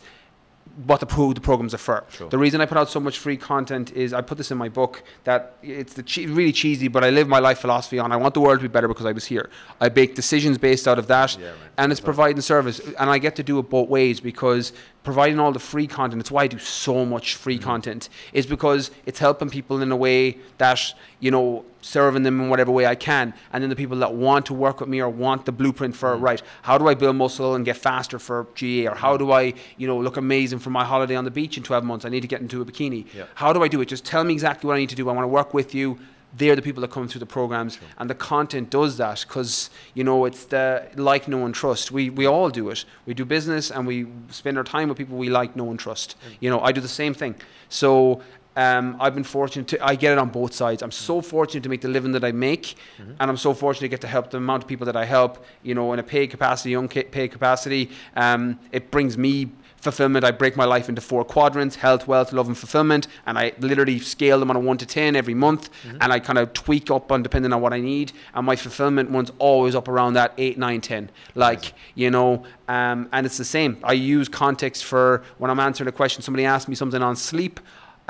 [0.86, 2.03] what the pro- the programs are for.
[2.11, 2.30] Sure.
[2.30, 4.69] The reason I put out so much free content is I put this in my
[4.69, 8.11] book that it's the che- really cheesy, but I live my life philosophy on.
[8.11, 9.49] I want the world to be better because I was here.
[9.80, 11.55] I make decisions based out of that, Yeah, right.
[11.78, 15.51] and it's providing service, and I get to do it both ways because providing all
[15.51, 16.19] the free content.
[16.22, 17.63] It's why I do so much free Mm-hmm.
[17.69, 20.80] content is because it's helping people in a way that
[21.19, 24.46] you know serving them in whatever way I can, and then the people that want
[24.48, 26.24] to work with me or want the blueprint for Mm-hmm.
[26.24, 26.42] right.
[26.62, 29.88] How do I build muscle and get faster for GAA, or how do I you
[29.88, 32.06] know look amazing for my holiday on the beach in 12 months?
[32.06, 33.06] I need to get into a bikini.
[33.14, 33.26] Yeah.
[33.36, 33.88] How do I do it?
[33.88, 35.10] Just tell me exactly what I need to do.
[35.10, 35.98] I want to work with you.
[36.34, 40.04] They're the people that come through the programs, and the content does that because you
[40.06, 41.92] know it's the like, know, and trust.
[41.92, 42.86] We we all do it.
[43.06, 46.16] We do business, and we spend our time with people we like, know, and trust.
[46.40, 47.36] You know, I do the same thing.
[47.68, 48.22] So
[48.56, 50.84] um, I've been fortunate to I get it on both sides.
[50.84, 53.89] I'm so fortunate to make the living that I make, and I'm so fortunate to
[53.89, 55.45] get to help the amount of people that I help.
[55.64, 57.89] You know, in a paid capacity, unpaid capacity.
[58.16, 60.24] Um, it brings me fulfillment.
[60.24, 63.08] I break my life into four quadrants: health, wealth, love, and fulfillment.
[63.26, 65.70] And I literally scale them on a one to ten every month,
[66.02, 68.12] and I kind of tweak up on depending on what I need.
[68.34, 71.10] And my fulfillment one's always up around that eight, nine, ten.
[71.36, 73.78] Like you know, um, and it's the same.
[73.82, 76.22] I use context for when I'm answering a question.
[76.22, 77.62] Somebody asked me something on sleep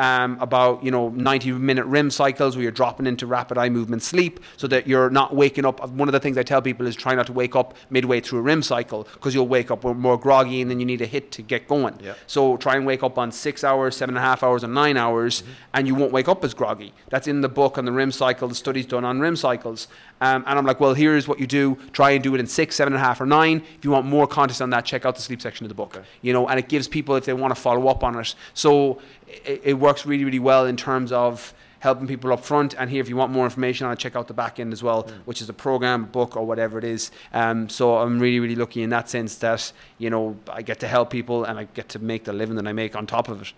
[0.02, 4.02] um, about you know 90 minute REM cycles where you're dropping into rapid eye movement
[4.02, 5.88] sleep so that you're not waking up.
[5.92, 8.40] One of the things I tell people is try not to wake up midway through
[8.40, 11.32] a REM cycle because you'll wake up more groggy and then you need a hit
[11.34, 12.00] to get going.
[12.02, 12.16] Yeah.
[12.26, 14.98] So try and wake up on six hours, seven and a half hours, and nine
[14.98, 15.44] hours,
[15.76, 16.94] and you won't wake up as groggy.
[17.10, 18.48] That's in the book on the REM cycle.
[18.48, 19.88] The studies done on REM cycles.
[20.20, 21.78] Um, and I'm like, well, here's what you do.
[21.94, 23.64] Try and do it in six, seven and a half, or nine.
[23.78, 25.96] If you want more content on that, check out the sleep section of the book.
[25.96, 26.06] Okay.
[26.22, 28.36] You know, and it gives people if they want to follow up on it.
[28.54, 29.00] So
[29.46, 32.76] it, it works really, really well in terms of helping people up front.
[32.78, 34.84] And here, if you want more information on it, check out the back end as
[34.84, 37.12] well, which is a program, book, or whatever it is.
[37.34, 40.88] Um, so I'm really, really lucky in that sense that you know I get to
[40.88, 43.42] help people and I get to make the living that I make on top of
[43.42, 43.54] it.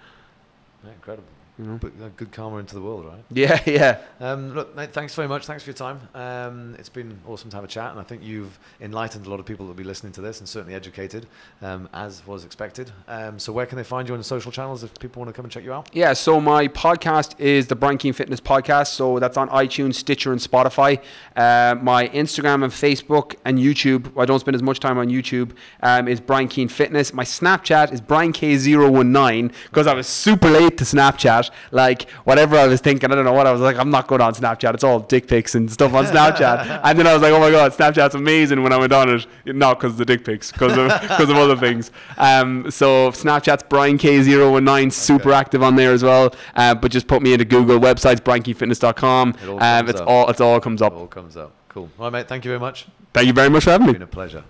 [0.84, 1.28] Yeah, incredible.
[1.59, 1.77] You know?
[1.79, 3.23] But uh, good karma into the world, right?
[3.29, 3.99] Yeah, yeah.
[4.19, 5.45] Um, look, mate, thanks very much.
[5.45, 5.99] Thanks for your time.
[6.13, 9.39] Um, it's been awesome to have a chat, and I think you've enlightened a lot
[9.39, 11.27] of people that will be listening to this, and certainly educated,
[11.61, 12.91] um, as was expected.
[13.07, 15.33] Um, so, where can they find you on the social channels if people want to
[15.33, 15.89] come and check you out?
[15.93, 18.87] Yeah, so my podcast is the Brian Keane Fitness Podcast.
[18.87, 21.01] So that's on iTunes, Stitcher, and Spotify.
[21.35, 25.51] Uh, my Instagram and Facebook and YouTube, I don't spend as much time on YouTube,
[25.81, 27.13] um, is Brian Keane Fitness.
[27.13, 31.42] My Snapchat is Brian K019 because I was super late to Snapchat.
[31.71, 34.21] Like, whatever I was thinking, I don't know what I was like, I'm not going
[34.21, 34.73] on Snapchat.
[34.73, 36.81] It's all dick pics and stuff on Snapchat.
[36.83, 39.25] and then I was like, oh my God, Snapchat's amazing when I went on it.
[39.45, 41.91] Not because of the dick pics, because of, because of other things.
[42.17, 46.33] Um, so Snapchat's Brian K019, super active on there as well.
[46.55, 49.35] Uh, but just put me into Google websites, briankeanefitness.com.
[49.41, 50.07] It all Um, it's up.
[50.07, 50.93] all it's all comes It up.
[50.93, 51.51] all comes up.
[51.69, 51.89] Cool.
[51.97, 52.27] All right, mate.
[52.27, 52.85] Thank you very much.
[53.13, 53.99] Thank you very much for having It's me.
[53.99, 54.43] been a pleasure.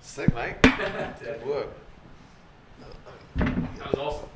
[0.00, 0.54] Sick, mate.
[0.62, 1.68] Good work.
[3.36, 4.28] That was awesome.